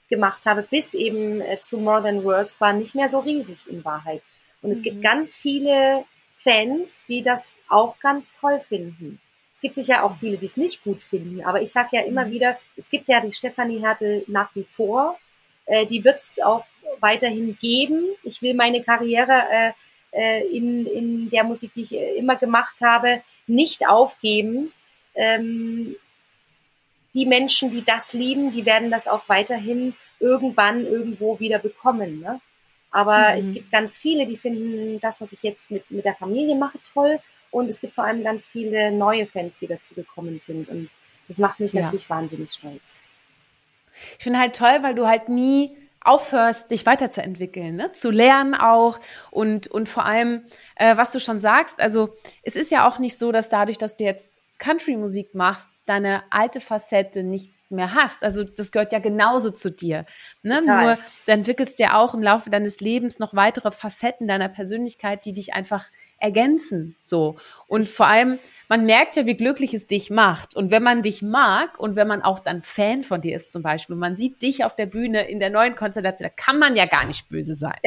[0.09, 3.85] gemacht habe, bis eben äh, zu More Than Words, war nicht mehr so riesig in
[3.85, 4.23] Wahrheit.
[4.63, 5.03] Und es gibt mhm.
[5.03, 6.05] ganz viele
[6.39, 9.21] Fans, die das auch ganz toll finden.
[9.55, 12.27] Es gibt sicher auch viele, die es nicht gut finden, aber ich sage ja immer
[12.27, 12.31] mhm.
[12.31, 15.19] wieder, es gibt ja die Stefanie Hertel nach wie vor.
[15.67, 16.65] Äh, die wird es auch
[17.01, 18.05] weiterhin geben.
[18.23, 19.73] Ich will meine Karriere äh,
[20.13, 24.73] äh, in, in der Musik, die ich äh, immer gemacht habe, nicht aufgeben.
[25.15, 25.97] Ähm,
[27.15, 32.21] die Menschen, die das lieben, die werden das auch weiterhin irgendwann irgendwo wieder bekommen.
[32.21, 32.41] Ne?
[32.91, 33.39] Aber mhm.
[33.39, 36.79] es gibt ganz viele, die finden das, was ich jetzt mit, mit der Familie mache,
[36.93, 37.21] toll.
[37.51, 40.69] Und es gibt vor allem ganz viele neue Fans, die dazu gekommen sind.
[40.69, 40.91] Und
[41.29, 41.83] das macht mich ja.
[41.83, 43.01] natürlich wahnsinnig stolz.
[44.19, 45.77] Ich finde halt toll, weil du halt nie
[46.07, 47.93] aufhörst, dich weiterzuentwickeln, ne?
[47.93, 49.01] zu lernen auch
[49.31, 50.45] und, und vor allem,
[50.77, 53.97] äh, was du schon sagst, also es ist ja auch nicht so, dass dadurch, dass
[53.97, 54.29] du jetzt
[54.59, 58.23] Country-Musik machst, deine alte Facette nicht mehr hast.
[58.23, 60.05] Also das gehört ja genauso zu dir.
[60.43, 60.63] Ne?
[60.65, 65.33] Nur du entwickelst ja auch im Laufe deines Lebens noch weitere Facetten deiner Persönlichkeit, die
[65.33, 65.87] dich einfach
[66.19, 66.97] ergänzen.
[67.05, 67.37] So.
[67.69, 67.97] Und Richtig.
[67.97, 68.39] vor allem,
[68.69, 70.57] man merkt ja, wie glücklich es dich macht.
[70.57, 73.63] Und wenn man dich mag und wenn man auch dann Fan von dir ist zum
[73.63, 76.87] Beispiel, man sieht dich auf der Bühne in der neuen Konstellation, da kann man ja
[76.87, 77.79] gar nicht böse sein.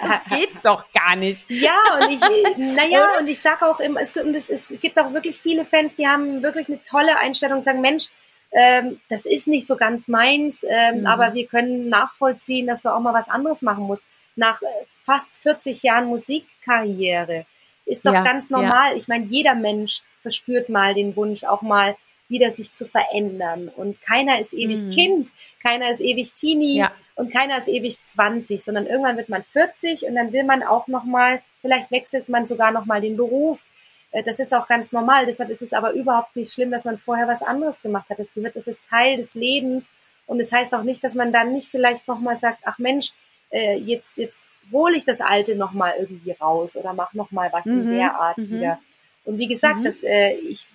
[0.00, 1.50] Also, das geht doch gar nicht.
[1.50, 2.20] Ja, und ich,
[2.56, 4.14] naja, und ich sage auch immer, es,
[4.48, 8.08] es gibt auch wirklich viele Fans, die haben wirklich eine tolle Einstellung, sagen, Mensch,
[8.50, 11.06] ähm, das ist nicht so ganz meins, ähm, mhm.
[11.06, 14.04] aber wir können nachvollziehen, dass du auch mal was anderes machen musst.
[14.36, 14.66] Nach äh,
[15.04, 17.46] fast 40 Jahren Musikkarriere
[17.88, 18.90] ist doch ja, ganz normal.
[18.90, 18.96] Ja.
[18.96, 21.96] Ich meine, jeder Mensch verspürt mal den Wunsch, auch mal
[22.28, 23.68] wieder sich zu verändern.
[23.74, 24.90] Und keiner ist ewig mhm.
[24.90, 25.32] Kind,
[25.62, 26.92] keiner ist ewig Teenie ja.
[27.14, 30.88] und keiner ist ewig 20, sondern irgendwann wird man 40 und dann will man auch
[30.88, 33.64] noch mal, vielleicht wechselt man sogar noch mal den Beruf
[34.10, 35.26] äh, das ist auch ganz normal.
[35.26, 38.18] Deshalb ist es aber überhaupt nicht schlimm, dass man vorher was anderes gemacht hat.
[38.18, 39.90] Das gehört, das ist Teil des Lebens.
[40.26, 43.12] Und es das heißt auch nicht, dass man dann nicht vielleicht nochmal sagt, ach Mensch,
[43.50, 47.82] äh, jetzt, jetzt hole ich das Alte nochmal irgendwie raus oder mach nochmal was mhm.
[47.82, 48.50] in der Art mhm.
[48.50, 48.78] wieder.
[49.24, 49.84] Und wie gesagt, mhm.
[49.84, 50.66] das, äh, ich,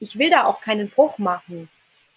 [0.00, 1.68] ich will da auch keinen Bruch machen.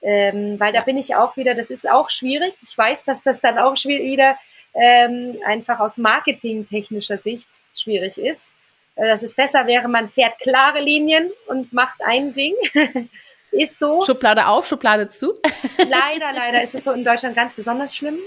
[0.03, 2.55] Ähm, weil da bin ich auch wieder, das ist auch schwierig.
[2.63, 4.35] Ich weiß, dass das dann auch wieder
[4.73, 8.51] ähm, einfach aus marketingtechnischer Sicht schwierig ist.
[8.95, 12.55] Äh, dass es besser wäre, man fährt klare Linien und macht ein Ding.
[13.51, 14.01] ist so.
[14.01, 15.33] Schublade auf, Schublade zu.
[15.77, 18.17] leider, leider ist es so in Deutschland ganz besonders schlimm.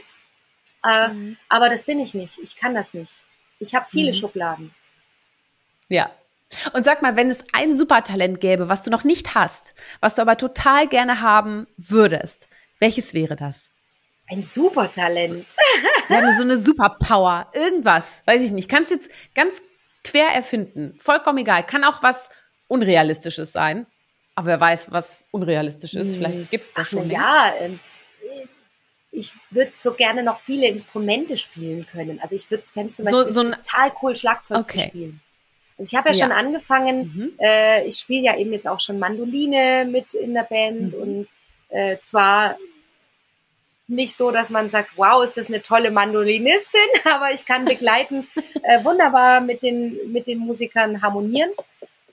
[0.84, 1.36] Äh, mhm.
[1.48, 2.38] Aber das bin ich nicht.
[2.38, 3.22] Ich kann das nicht.
[3.58, 4.16] Ich habe viele mhm.
[4.16, 4.74] Schubladen.
[5.88, 6.10] Ja.
[6.72, 10.22] Und sag mal, wenn es ein Supertalent gäbe, was du noch nicht hast, was du
[10.22, 13.70] aber total gerne haben würdest, welches wäre das?
[14.30, 15.56] Ein Supertalent.
[16.08, 17.50] Ja, so eine Superpower.
[17.54, 18.22] Irgendwas.
[18.26, 18.68] Weiß ich nicht.
[18.68, 19.62] Kannst jetzt ganz
[20.02, 20.96] quer erfinden.
[20.98, 21.64] Vollkommen egal.
[21.64, 22.28] Kann auch was
[22.68, 23.86] Unrealistisches sein.
[24.34, 26.16] Aber wer weiß, was unrealistisch ist.
[26.16, 26.48] Vielleicht hm.
[26.50, 27.10] gibt es das Ach, schon.
[27.10, 27.78] Ja, ähm,
[29.14, 32.20] ich würde so gerne noch viele Instrumente spielen können.
[32.20, 34.78] Also ich würde fände zum Beispiel so, so total cool Schlagzeug okay.
[34.78, 35.20] zu spielen.
[35.78, 37.32] Also ich habe ja, ja, schon angefangen, mhm.
[37.40, 41.02] äh, ich spiele ja eben jetzt auch schon Mandoline mit in der Band mhm.
[41.02, 41.28] und
[41.68, 42.56] äh, zwar
[43.86, 48.26] nicht so, dass man sagt, wow, ist das eine tolle Mandolinistin, aber ich kann begleiten
[48.62, 51.50] äh, wunderbar mit den, mit den Musikern harmonieren.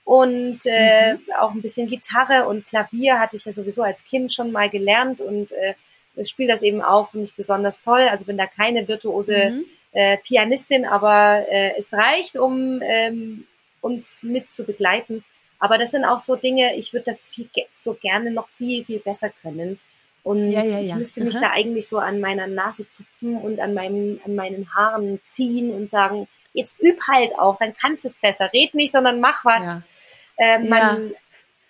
[0.03, 1.19] Und äh, mhm.
[1.39, 5.21] auch ein bisschen Gitarre und Klavier hatte ich ja sowieso als Kind schon mal gelernt
[5.21, 5.75] und äh,
[6.23, 8.01] spiele das eben auch nicht besonders toll.
[8.01, 9.65] Also bin da keine virtuose mhm.
[9.91, 13.45] äh, Pianistin, aber äh, es reicht, um ähm,
[13.81, 15.23] uns mit zu begleiten.
[15.59, 18.99] Aber das sind auch so Dinge, ich würde das viel, so gerne noch viel, viel
[18.99, 19.79] besser können.
[20.23, 20.95] Und ja, ja, ich ja.
[20.95, 25.19] müsste mich da eigentlich so an meiner Nase zupfen und an, meinem, an meinen Haaren
[25.25, 28.51] ziehen und sagen, jetzt üb halt auch, dann kannst du es besser.
[28.53, 29.77] Red nicht, sondern mach was.
[30.37, 31.13] Äh, man,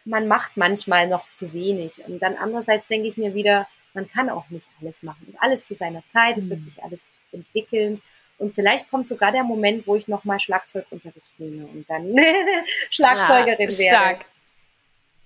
[0.05, 2.01] man macht manchmal noch zu wenig.
[2.07, 5.27] Und dann andererseits denke ich mir wieder, man kann auch nicht alles machen.
[5.27, 6.51] Und alles zu seiner Zeit, es mhm.
[6.51, 8.01] wird sich alles entwickeln.
[8.37, 12.15] Und vielleicht kommt sogar der Moment, wo ich nochmal Schlagzeugunterricht nehme und dann
[12.89, 14.19] Schlagzeugerin ja, stark.
[14.19, 14.25] werde.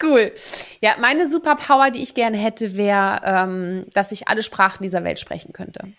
[0.04, 0.34] Cool.
[0.82, 5.20] Ja, meine Superpower, die ich gerne hätte, wäre, ähm, dass ich alle Sprachen dieser Welt
[5.20, 5.94] sprechen könnte.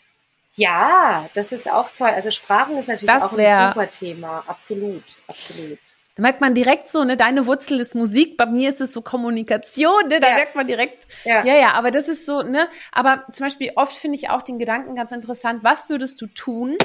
[0.56, 2.10] Ja, das ist auch toll.
[2.10, 4.44] Also Sprachen ist natürlich das auch ein super Thema.
[4.46, 5.78] Absolut, absolut.
[6.16, 9.02] Da merkt man direkt so, ne, deine Wurzel ist Musik, bei mir ist es so
[9.02, 10.34] Kommunikation, ne, da ja.
[10.34, 11.44] merkt man direkt, ja.
[11.44, 14.58] ja, ja, aber das ist so, ne, aber zum Beispiel oft finde ich auch den
[14.58, 16.78] Gedanken ganz interessant, was würdest du tun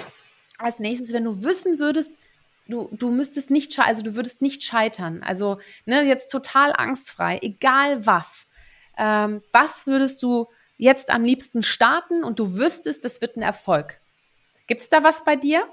[0.57, 2.19] als nächstes, wenn du wissen würdest,
[2.67, 8.05] du, du müsstest nicht, also du würdest nicht scheitern, also, ne, jetzt total angstfrei, egal
[8.05, 8.47] was,
[8.97, 13.97] ähm, was würdest du jetzt am liebsten starten und du wüsstest, das wird ein Erfolg?
[14.67, 15.65] Gibt's da was bei dir?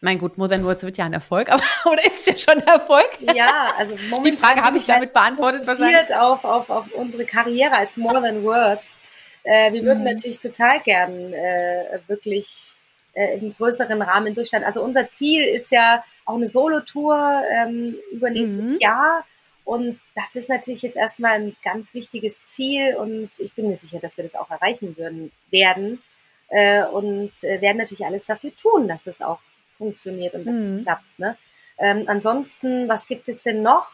[0.00, 2.66] Mein gut, More Than Words wird ja ein Erfolg, aber oder ist ja schon ein
[2.66, 3.08] Erfolg?
[3.34, 6.14] Ja, also momentan die Frage habe ich damit beantwortet wahrscheinlich.
[6.14, 8.94] Auf, auf, auf unsere Karriere als More Than Words.
[9.42, 10.10] Äh, wir würden mhm.
[10.10, 12.74] natürlich total gern äh, wirklich
[13.14, 14.66] äh, im größeren Rahmen durchstarten.
[14.66, 18.80] Also unser Ziel ist ja auch eine Solo-Tour ähm, übernächstes mhm.
[18.80, 19.24] Jahr.
[19.64, 23.98] Und das ist natürlich jetzt erstmal ein ganz wichtiges Ziel und ich bin mir sicher,
[23.98, 26.02] dass wir das auch erreichen würden, werden.
[26.48, 29.40] Äh, und äh, werden natürlich alles dafür tun, dass es auch
[29.76, 30.62] funktioniert und dass mhm.
[30.62, 31.18] es klappt.
[31.18, 31.36] Ne?
[31.78, 33.90] Ähm, ansonsten, was gibt es denn noch?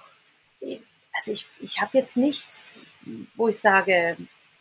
[1.12, 2.87] Also ich, ich habe jetzt nichts,
[3.35, 4.16] wo ich sage,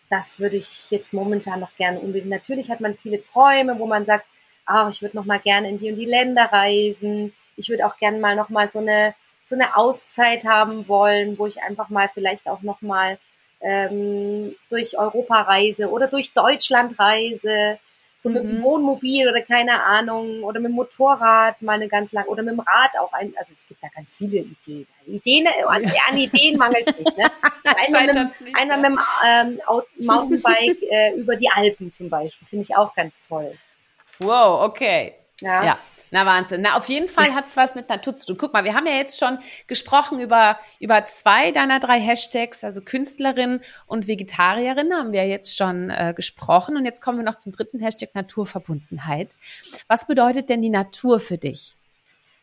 [0.10, 2.30] das würde ich jetzt momentan noch gerne unbedingt.
[2.30, 4.26] Natürlich hat man viele Träume, wo man sagt,
[4.66, 7.34] ach, ich würde noch mal gerne in die und die Länder reisen.
[7.56, 11.48] Ich würde auch gerne mal noch mal so eine so eine Auszeit haben wollen, wo
[11.48, 13.18] ich einfach mal vielleicht auch noch mal
[13.60, 17.80] ähm, durch Europa reise oder durch Deutschland reise
[18.22, 18.64] so mit dem mhm.
[18.64, 22.60] Wohnmobil oder keine Ahnung, oder mit dem Motorrad mal eine ganz lang, oder mit dem
[22.60, 24.88] Rad auch ein, also es gibt da ganz viele Ideen.
[25.08, 27.26] Ideen, an, an Ideen mangelt es nicht, ne?
[27.84, 28.90] Einmal, mit, nicht, einmal ja.
[28.90, 33.58] mit dem ähm, Mountainbike äh, über die Alpen zum Beispiel, finde ich auch ganz toll.
[34.20, 35.16] Wow, okay.
[35.40, 35.64] Ja.
[35.64, 35.80] ja.
[36.14, 36.62] Na Wahnsinn.
[36.62, 38.38] Na, auf jeden Fall hat's was mit Natur zu tun.
[38.38, 42.82] Guck mal, wir haben ja jetzt schon gesprochen über, über zwei deiner drei Hashtags, also
[42.82, 46.76] Künstlerin und Vegetarierin haben wir jetzt schon äh, gesprochen.
[46.76, 49.38] Und jetzt kommen wir noch zum dritten Hashtag Naturverbundenheit.
[49.88, 51.78] Was bedeutet denn die Natur für dich?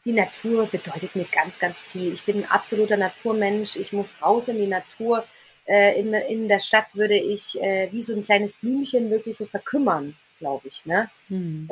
[0.07, 2.11] Die Natur bedeutet mir ganz, ganz viel.
[2.15, 3.77] Ich bin ein absoluter Naturmensch.
[3.77, 5.27] Ich muss raus in die Natur.
[5.67, 9.45] Äh, in, in der Stadt würde ich äh, wie so ein kleines Blümchen wirklich so
[9.45, 10.87] verkümmern glaube ich.
[10.87, 11.11] Ne?
[11.31, 11.69] Mhm.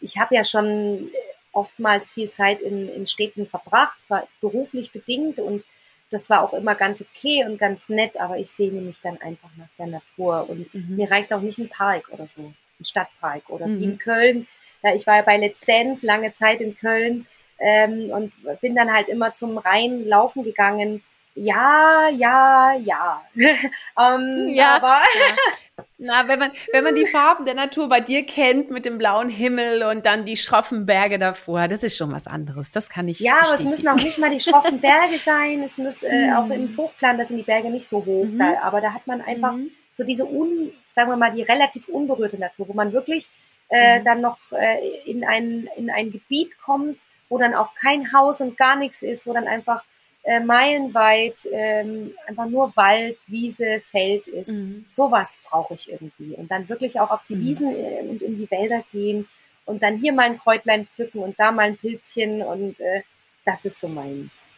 [0.00, 1.12] Ich habe ja schon
[1.52, 5.64] oftmals viel Zeit in, in Städten verbracht, war beruflich bedingt und
[6.10, 9.50] das war auch immer ganz okay und ganz nett, aber ich sehne mich dann einfach
[9.56, 10.96] nach der Natur und mhm.
[10.96, 13.80] mir reicht auch nicht ein Park oder so, ein Stadtpark oder mhm.
[13.80, 14.46] wie in Köln.
[14.82, 17.26] Ja, ich war ja bei Let's Dance lange Zeit in Köln
[17.58, 21.02] ähm, und bin dann halt immer zum Rhein laufen gegangen.
[21.34, 23.22] Ja, ja, ja.
[23.34, 25.84] ähm, ja, aber ja.
[25.98, 29.28] Na, wenn man, wenn man die Farben der Natur bei dir kennt mit dem blauen
[29.28, 32.70] Himmel und dann die schroffen Berge davor, das ist schon was anderes.
[32.70, 33.20] Das kann ich.
[33.20, 35.62] Ja, aber es müssen auch nicht mal die schroffen Berge sein.
[35.62, 38.24] Es muss äh, auch im Hochplan, da sind die Berge nicht so hoch.
[38.24, 38.38] Mhm.
[38.38, 39.70] Da, aber da hat man einfach mhm.
[39.92, 43.28] so diese un, sagen wir mal, die relativ unberührte Natur, wo man wirklich
[43.68, 44.04] äh, mhm.
[44.04, 48.56] dann noch äh, in ein, in ein Gebiet kommt, wo dann auch kein Haus und
[48.56, 49.82] gar nichts ist, wo dann einfach
[50.22, 54.60] äh, meilenweit ähm, einfach nur Wald, Wiese, Feld ist.
[54.60, 54.84] Mhm.
[54.86, 56.34] Sowas brauche ich irgendwie.
[56.34, 57.46] Und dann wirklich auch auf die mhm.
[57.46, 59.26] Wiesen äh, und in die Wälder gehen
[59.64, 63.02] und dann hier mal ein Kräutlein pflücken und da mal ein Pilzchen und äh,
[63.46, 64.49] das ist so meins.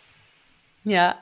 [0.85, 1.17] Ja,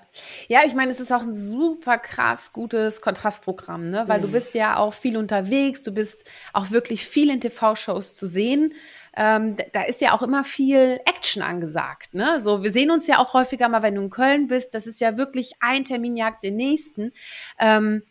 [0.48, 4.04] ja, ich meine, es ist auch ein super krass gutes Kontrastprogramm, ne?
[4.06, 4.22] Weil mhm.
[4.22, 8.74] du bist ja auch viel unterwegs, du bist auch wirklich viel in TV-Shows zu sehen
[9.16, 12.14] ähm, da ist ja auch immer viel Action angesagt.
[12.14, 12.40] Ne?
[12.40, 14.74] So, wir sehen uns ja auch häufiger mal, wenn du in Köln bist.
[14.74, 17.12] Das ist ja wirklich ein Termin jagt den nächsten.
[17.58, 18.04] Ähm,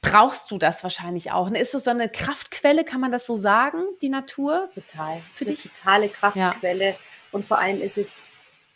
[0.00, 1.50] brauchst du das wahrscheinlich auch?
[1.50, 1.60] Ne?
[1.60, 4.68] Ist so eine Kraftquelle, kann man das so sagen, die Natur?
[4.74, 5.22] Total.
[5.32, 5.62] Für dich?
[5.62, 6.90] totale Kraftquelle.
[6.90, 6.96] Ja.
[7.30, 8.24] Und vor allem ist es,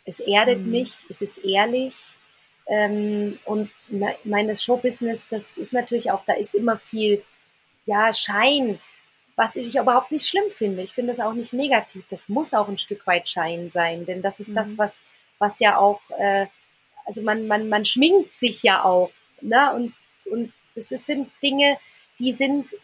[0.05, 0.71] es erdet mhm.
[0.71, 2.13] mich, es ist ehrlich.
[2.67, 3.71] Ähm, und
[4.23, 7.23] mein Showbusiness, das ist natürlich auch, da ist immer viel,
[7.85, 8.79] ja, Schein
[9.39, 10.81] was ich überhaupt nicht schlimm finde.
[10.81, 12.03] Ich finde das auch nicht negativ.
[12.09, 14.55] Das muss auch ein Stück weit Schein sein, denn das ist mhm.
[14.55, 15.01] das, was,
[15.37, 16.47] was ja auch, äh,
[17.05, 19.11] also man, man, man schminkt sich ja auch.
[19.39, 19.73] Ne?
[19.73, 19.93] Und,
[20.29, 21.77] und das, das sind Dinge,
[22.19, 22.75] die sind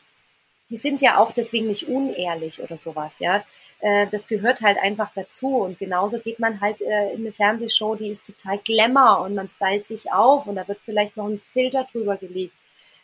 [0.71, 3.45] die sind ja auch deswegen nicht unehrlich oder sowas, ja.
[3.79, 5.57] Äh, das gehört halt einfach dazu.
[5.57, 9.49] Und genauso geht man halt äh, in eine Fernsehshow, die ist total glamour und man
[9.49, 12.53] stylt sich auf und da wird vielleicht noch ein Filter drüber gelegt.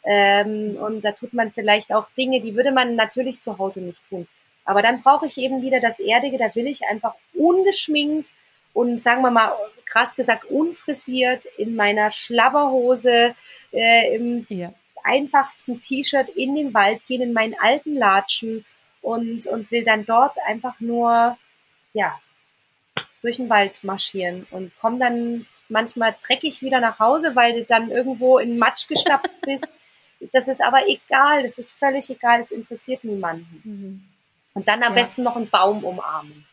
[0.04, 4.02] Ähm, und da tut man vielleicht auch Dinge, die würde man natürlich zu Hause nicht
[4.10, 4.28] tun.
[4.66, 8.28] Aber dann brauche ich eben wieder das Erdige, da will ich einfach ungeschminkt
[8.74, 9.54] und sagen wir mal
[9.86, 13.36] krass gesagt unfrisiert in meiner Schlabberhose,
[13.74, 14.74] äh, im ja.
[15.04, 18.66] einfachsten T-Shirt in den Wald gehen, in meinen alten Latschen
[19.02, 21.38] und, und will dann dort einfach nur,
[21.94, 22.20] ja,
[23.22, 27.92] durch den Wald marschieren und komme dann manchmal dreckig wieder nach Hause, weil du dann
[27.92, 29.74] irgendwo in Matsch gestapft bist.
[30.34, 33.62] Das ist aber egal, das ist völlig egal, es interessiert niemanden.
[33.64, 34.04] Mhm.
[34.54, 35.00] Und dann am ja.
[35.00, 36.46] besten noch einen Baum umarmen.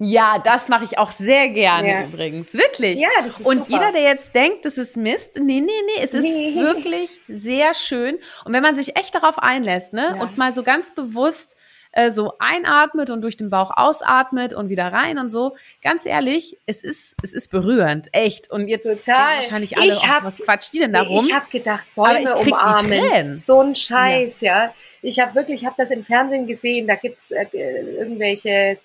[0.00, 2.04] Ja, das mache ich auch sehr gerne ja.
[2.04, 2.54] übrigens.
[2.54, 3.00] Wirklich.
[3.00, 3.70] Ja, das ist Und super.
[3.70, 6.54] jeder, der jetzt denkt, das ist Mist, nee, nee, nee, es ist nee.
[6.54, 8.16] wirklich sehr schön.
[8.44, 10.22] Und wenn man sich echt darauf einlässt, ne, ja.
[10.22, 11.56] und mal so ganz bewusst
[11.90, 16.58] äh, so einatmet und durch den Bauch ausatmet und wieder rein und so, ganz ehrlich,
[16.66, 18.50] es ist, es ist berührend, echt.
[18.50, 19.38] Und jetzt Total.
[19.38, 21.24] wahrscheinlich alle, ich hab, oh, was quatscht die denn da rum?
[21.26, 23.36] Ich habe gedacht, Bäume umarmen.
[23.36, 24.66] So ein Scheiß, ja.
[24.66, 24.74] ja.
[25.02, 28.78] Ich habe wirklich, ich habe das im Fernsehen gesehen, da gibt's äh, irgendwelche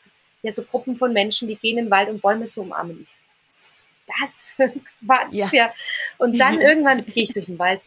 [0.44, 3.02] ja, so Gruppen von Menschen, die gehen in den Wald, um Bäume zu umarmen.
[3.02, 3.16] Ich,
[4.08, 5.66] das für ein Quatsch, ja.
[5.66, 5.74] ja.
[6.18, 7.82] Und dann irgendwann gehe ich durch den Wald.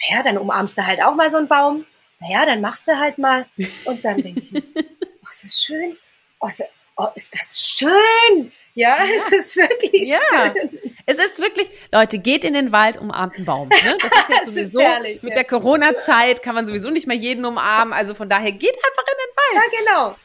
[0.00, 1.86] Naja, dann umarmst du halt auch mal so einen Baum.
[2.20, 3.46] Naja, dann machst du halt mal.
[3.84, 5.96] Und dann denke ich, oh, ist das schön.
[6.40, 6.62] Oh, ist,
[6.96, 8.52] oh, ist das schön.
[8.74, 10.52] Ja, ja, es ist wirklich ja.
[10.52, 10.80] schön.
[11.06, 13.68] Es ist wirklich, Leute, geht in den Wald, umarmt einen Baum.
[13.68, 13.96] Ne?
[14.00, 15.42] Das ist jetzt sowieso, ist herrlich, mit ja.
[15.42, 17.92] der Corona-Zeit kann man sowieso nicht mehr jeden umarmen.
[17.92, 19.72] Also von daher, geht einfach in den Wald.
[19.72, 20.16] Ja, genau.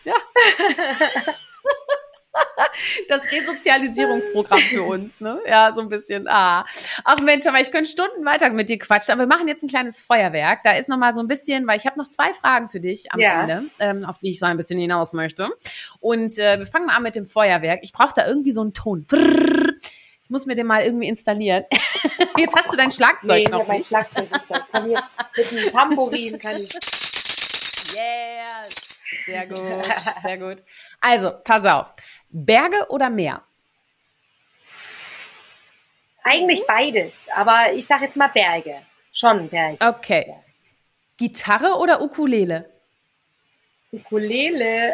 [1.26, 1.36] Ja.
[3.08, 5.40] Das Resozialisierungsprogramm für uns, ne?
[5.48, 6.28] Ja, so ein bisschen.
[6.28, 6.66] Ah.
[7.04, 9.14] Ach Mensch, aber ich könnte Stunden weiter mit dir quatschen.
[9.14, 10.64] Aber wir machen jetzt ein kleines Feuerwerk.
[10.64, 13.12] Da ist noch mal so ein bisschen, weil ich habe noch zwei Fragen für dich
[13.12, 13.42] am ja.
[13.42, 15.50] Ende, ähm, auf die ich so ein bisschen hinaus möchte.
[16.00, 17.80] Und äh, wir fangen mal an mit dem Feuerwerk.
[17.82, 19.06] Ich brauche da irgendwie so einen Ton.
[20.24, 21.64] Ich muss mir den mal irgendwie installieren.
[22.38, 24.44] Jetzt hast du dein Schlagzeug nee, noch mein Schlagzeug nicht.
[24.50, 25.04] Ich kann hier
[25.36, 26.74] mit einem Tambourin kann ich.
[27.98, 28.90] Yes.
[29.26, 29.58] Sehr gut,
[30.22, 30.58] sehr gut.
[31.02, 31.96] Also, pass auf.
[32.30, 33.44] Berge oder Meer?
[36.24, 38.82] Eigentlich beides, aber ich sage jetzt mal Berge.
[39.12, 39.78] Schon Berge.
[39.86, 40.36] Okay.
[41.18, 42.70] Gitarre oder Ukulele?
[43.92, 44.94] Ukulele.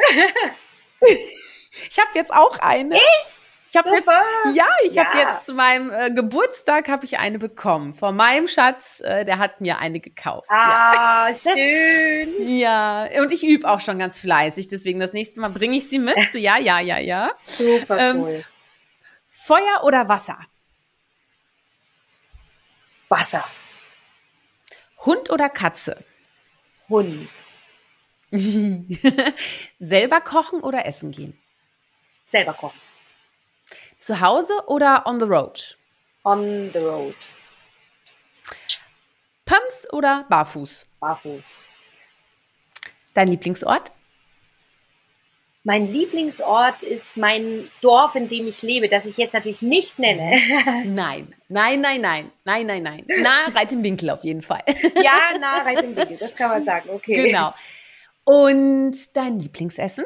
[1.01, 2.95] ich habe jetzt auch eine.
[2.95, 3.41] Echt?
[3.76, 5.05] Ich habe jetzt, ja, ich ja.
[5.05, 9.01] habe jetzt zu meinem äh, Geburtstag habe ich eine bekommen von meinem Schatz.
[9.01, 10.49] Äh, der hat mir eine gekauft.
[10.49, 11.36] Ah, ja.
[11.53, 12.47] schön.
[12.47, 14.69] Ja, und ich übe auch schon ganz fleißig.
[14.69, 16.15] Deswegen das nächste Mal bringe ich sie mit.
[16.32, 17.32] So, ja, ja, ja, ja.
[17.43, 18.45] Super ähm, cool.
[19.28, 20.39] Feuer oder Wasser?
[23.09, 23.43] Wasser.
[25.05, 25.97] Hund oder Katze?
[26.88, 27.28] Hund.
[29.80, 31.38] Selber kochen oder essen gehen?
[32.26, 32.84] Selber kochen.
[34.06, 35.76] Zu Hause oder on the road?
[36.24, 37.16] On the road.
[39.45, 40.86] Pumps oder barfuß?
[40.99, 41.60] Barfuß.
[43.16, 43.91] Dein Lieblingsort?
[45.64, 50.38] Mein Lieblingsort ist mein Dorf, in dem ich lebe, das ich jetzt natürlich nicht nenne.
[50.86, 53.06] Nein, nein, nein, nein, nein, nein, nein.
[53.08, 54.62] Nah Reit im Winkel auf jeden Fall.
[55.03, 57.24] Ja, nah Reit im Winkel, das kann man sagen, okay.
[57.24, 57.56] Genau.
[58.24, 60.06] Und dein Lieblingsessen?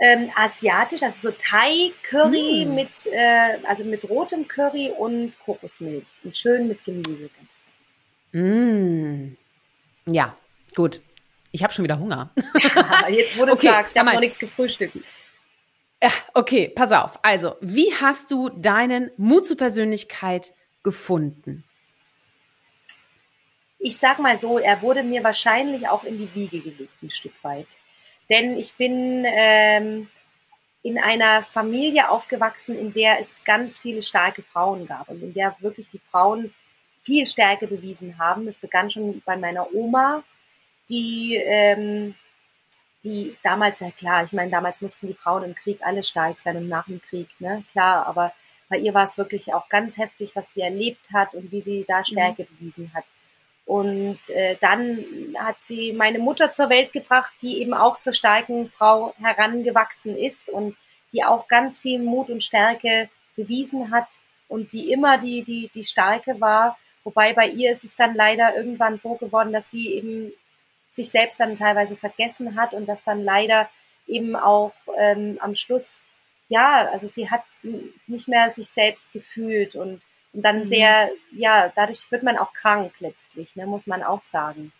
[0.00, 2.74] Ähm, asiatisch, also so Thai-Curry mm.
[2.74, 7.30] mit, äh, also mit rotem Curry und Kokosmilch und schön mit Gemüse.
[7.36, 7.50] Ganz
[8.32, 9.36] mm.
[10.06, 10.36] Ja,
[10.74, 11.00] gut.
[11.50, 12.30] Ich habe schon wieder Hunger.
[13.08, 14.96] Jetzt, wo du okay, sagst, ich habe noch nichts gefrühstückt.
[16.02, 17.18] Ja, okay, pass auf.
[17.24, 21.64] Also, wie hast du deinen Mut zur Persönlichkeit gefunden?
[23.80, 27.32] Ich sag mal so, er wurde mir wahrscheinlich auch in die Wiege gelegt, ein Stück
[27.42, 27.66] weit.
[28.28, 30.08] Denn ich bin ähm,
[30.82, 35.56] in einer Familie aufgewachsen, in der es ganz viele starke Frauen gab und in der
[35.60, 36.54] wirklich die Frauen
[37.02, 38.46] viel Stärke bewiesen haben.
[38.46, 40.22] Das begann schon bei meiner Oma,
[40.90, 42.14] die, ähm,
[43.02, 46.56] die damals, ja klar, ich meine, damals mussten die Frauen im Krieg alle stark sein
[46.56, 48.32] und nach dem Krieg, ne, klar, aber
[48.68, 51.84] bei ihr war es wirklich auch ganz heftig, was sie erlebt hat und wie sie
[51.88, 52.56] da Stärke mhm.
[52.56, 53.04] bewiesen hat.
[53.68, 55.04] Und äh, dann
[55.38, 60.48] hat sie meine Mutter zur Welt gebracht, die eben auch zur starken Frau herangewachsen ist
[60.48, 60.74] und
[61.12, 65.84] die auch ganz viel Mut und Stärke bewiesen hat und die immer die, die, die
[65.84, 66.78] Starke war.
[67.04, 70.32] Wobei bei ihr ist es dann leider irgendwann so geworden, dass sie eben
[70.88, 73.68] sich selbst dann teilweise vergessen hat und das dann leider
[74.06, 76.02] eben auch ähm, am Schluss,
[76.48, 77.44] ja, also sie hat
[78.06, 80.00] nicht mehr sich selbst gefühlt und
[80.32, 80.68] und dann mhm.
[80.68, 84.72] sehr, ja, dadurch wird man auch krank letztlich, ne, muss man auch sagen.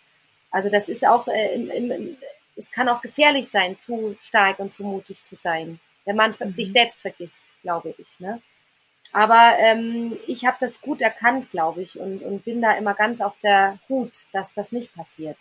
[0.50, 2.16] Also das ist auch, äh, im, im,
[2.56, 6.50] es kann auch gefährlich sein, zu stark und zu mutig zu sein, wenn man mhm.
[6.50, 8.20] sich selbst vergisst, glaube ich.
[8.20, 8.40] Ne?
[9.12, 13.20] Aber ähm, ich habe das gut erkannt, glaube ich, und, und bin da immer ganz
[13.20, 15.36] auf der Hut, dass das nicht passiert.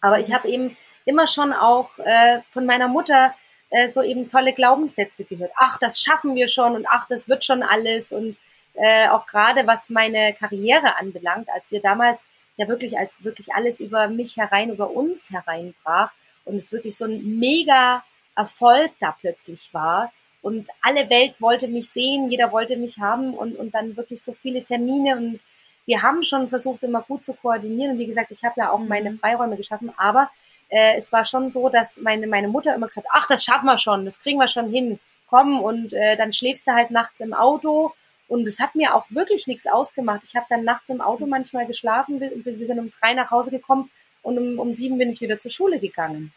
[0.00, 0.34] Aber ich mhm.
[0.34, 3.34] habe eben immer schon auch äh, von meiner Mutter
[3.70, 5.52] äh, so eben tolle Glaubenssätze gehört.
[5.56, 8.12] Ach, das schaffen wir schon und ach, das wird schon alles.
[8.12, 8.36] Und
[8.74, 13.80] äh, auch gerade was meine Karriere anbelangt, als wir damals ja wirklich als wirklich alles
[13.80, 16.12] über mich herein, über uns hereinbrach
[16.44, 18.04] und es wirklich so ein mega
[18.36, 20.12] Erfolg da plötzlich war.
[20.40, 24.32] Und alle Welt wollte mich sehen, jeder wollte mich haben und, und dann wirklich so
[24.32, 25.40] viele Termine und
[25.84, 27.92] wir haben schon versucht, immer gut zu koordinieren.
[27.92, 29.18] Und wie gesagt, ich habe ja auch meine mhm.
[29.18, 30.30] Freiräume geschaffen, aber
[30.68, 33.66] äh, es war schon so, dass meine, meine Mutter immer gesagt hat, ach, das schaffen
[33.66, 34.98] wir schon, das kriegen wir schon hin,
[35.28, 35.60] komm.
[35.60, 37.94] Und äh, dann schläfst du halt nachts im Auto.
[38.32, 40.22] Und es hat mir auch wirklich nichts ausgemacht.
[40.24, 43.50] Ich habe dann nachts im Auto manchmal geschlafen, wir, wir sind um drei nach Hause
[43.50, 43.90] gekommen
[44.22, 46.32] und um, um sieben bin ich wieder zur Schule gegangen.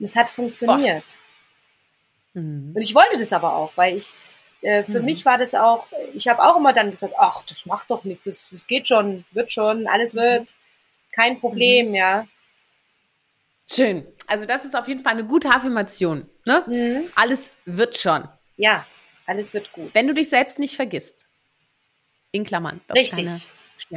[0.00, 1.20] Und es hat funktioniert.
[2.34, 2.72] Mhm.
[2.74, 4.14] Und ich wollte das aber auch, weil ich,
[4.62, 5.04] äh, für mhm.
[5.04, 8.26] mich war das auch, ich habe auch immer dann gesagt, ach, das macht doch nichts,
[8.26, 10.18] es geht schon, wird schon, alles mhm.
[10.18, 10.56] wird,
[11.12, 11.94] kein Problem, mhm.
[11.94, 12.26] ja.
[13.70, 14.04] Schön.
[14.26, 16.28] Also das ist auf jeden Fall eine gute Affirmation.
[16.46, 16.64] Ne?
[16.66, 17.12] Mhm.
[17.14, 18.28] Alles wird schon.
[18.56, 18.84] Ja,
[19.28, 19.94] alles wird gut.
[19.94, 21.26] Wenn du dich selbst nicht vergisst.
[22.32, 22.80] In Klammern.
[22.94, 23.28] Richtig.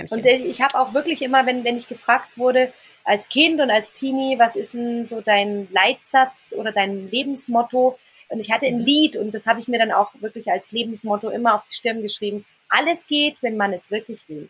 [0.09, 2.71] Und ich, ich habe auch wirklich immer, wenn, wenn ich gefragt wurde,
[3.03, 7.97] als Kind und als Teenie, was ist denn so dein Leitsatz oder dein Lebensmotto?
[8.29, 8.85] Und ich hatte ein mhm.
[8.85, 12.01] Lied und das habe ich mir dann auch wirklich als Lebensmotto immer auf die Stirn
[12.01, 12.45] geschrieben.
[12.69, 14.49] Alles geht, wenn man es wirklich will.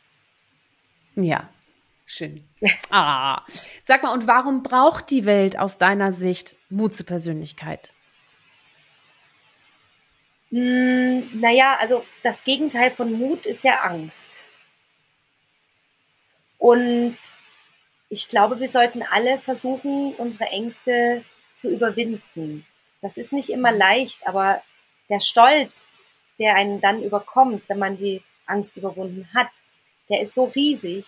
[1.16, 1.50] Ja,
[2.06, 2.44] schön.
[2.92, 3.44] Ah.
[3.84, 7.94] Sag mal, und warum braucht die Welt aus deiner Sicht Mut zur Persönlichkeit?
[10.52, 14.44] Hm, naja, also das Gegenteil von Mut ist ja Angst.
[16.58, 17.18] Und
[18.10, 21.24] ich glaube, wir sollten alle versuchen, unsere Ängste
[21.54, 22.66] zu überwinden.
[23.02, 24.62] Das ist nicht immer leicht, aber
[25.10, 25.88] der Stolz,
[26.38, 29.50] der einen dann überkommt, wenn man die Angst überwunden hat,
[30.10, 31.06] der ist so riesig,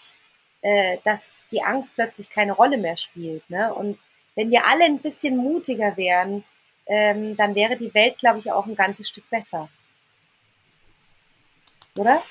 [0.62, 3.48] äh, dass die Angst plötzlich keine Rolle mehr spielt.
[3.50, 3.74] Ne?
[3.74, 4.00] Und
[4.36, 6.46] wenn wir alle ein bisschen mutiger wären,
[6.86, 9.70] ähm, dann wäre die Welt, glaube ich, auch ein ganzes Stück besser.
[11.96, 12.22] Oder?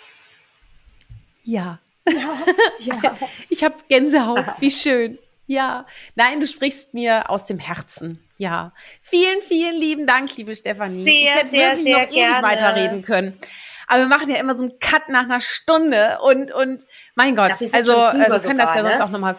[1.45, 1.79] Ja,
[2.09, 2.39] ja,
[2.79, 3.19] ja.
[3.49, 5.19] Ich habe Gänsehaut, wie schön.
[5.47, 8.25] Ja, nein, du sprichst mir aus dem Herzen.
[8.39, 8.73] Ja,
[9.03, 11.05] vielen, vielen lieben Dank, liebe Stefanie.
[11.05, 12.33] Sehr, ich hätte sehr, wirklich sehr noch gerne.
[12.33, 13.39] ewig weiterreden können.
[13.87, 16.85] Aber wir machen ja immer so einen Cut nach einer Stunde und, und
[17.15, 18.89] mein Gott, also äh, wir können sogar, das ja ne?
[18.91, 19.37] sonst auch nochmal.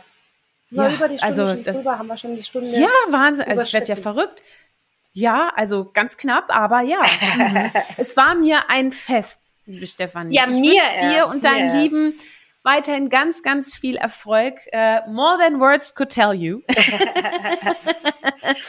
[0.69, 2.69] Ja, über die Stunde also das, drüber, haben wir schon die Stunde.
[2.69, 3.45] Ja, Wahnsinn.
[3.47, 4.43] Also ich werde ja verrückt.
[5.13, 7.05] Ja, also ganz knapp, aber ja.
[7.37, 7.71] Mhm.
[7.97, 10.35] es war mir ein Fest, liebe Stefanie.
[10.35, 12.15] Ja, ich mir dir erst, und deinen Lieben
[12.63, 14.55] weiterhin ganz, ganz viel Erfolg.
[14.73, 16.61] Uh, more than words could tell you.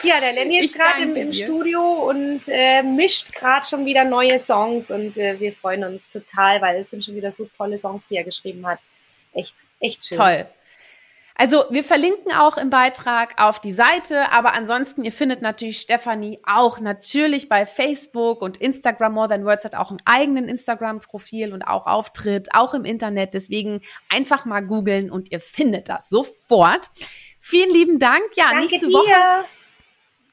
[0.02, 4.38] ja, der Lenny ist gerade im, im Studio und äh, mischt gerade schon wieder neue
[4.38, 8.06] Songs und äh, wir freuen uns total, weil es sind schon wieder so tolle Songs,
[8.08, 8.80] die er geschrieben hat.
[9.32, 10.18] Echt, echt schön.
[10.18, 10.46] Toll.
[11.36, 16.38] Also wir verlinken auch im Beitrag auf die Seite, aber ansonsten, ihr findet natürlich Stefanie
[16.46, 19.14] auch natürlich bei Facebook und Instagram.
[19.14, 23.34] More Than Words hat auch einen eigenen Instagram-Profil und auch Auftritt, auch im Internet.
[23.34, 26.90] Deswegen einfach mal googeln und ihr findet das sofort.
[27.40, 28.22] Vielen lieben Dank.
[28.36, 28.94] Ja, Danke nächste dir.
[28.94, 29.44] Woche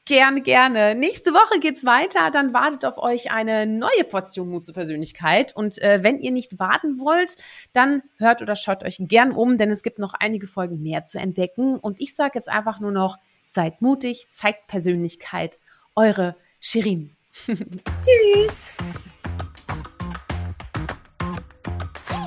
[0.04, 0.96] Gerne, gerne.
[0.96, 2.32] Nächste Woche geht's weiter.
[2.32, 5.54] Dann wartet auf euch eine neue Portion Mut zur Persönlichkeit.
[5.54, 7.36] Und äh, wenn ihr nicht warten wollt,
[7.72, 11.20] dann hört oder schaut euch gern um, denn es gibt noch einige Folgen mehr zu
[11.20, 11.76] entdecken.
[11.76, 15.58] Und ich sage jetzt einfach nur noch, seid mutig, zeigt Persönlichkeit.
[15.94, 17.16] Eure Shirin.
[17.46, 18.72] Tschüss.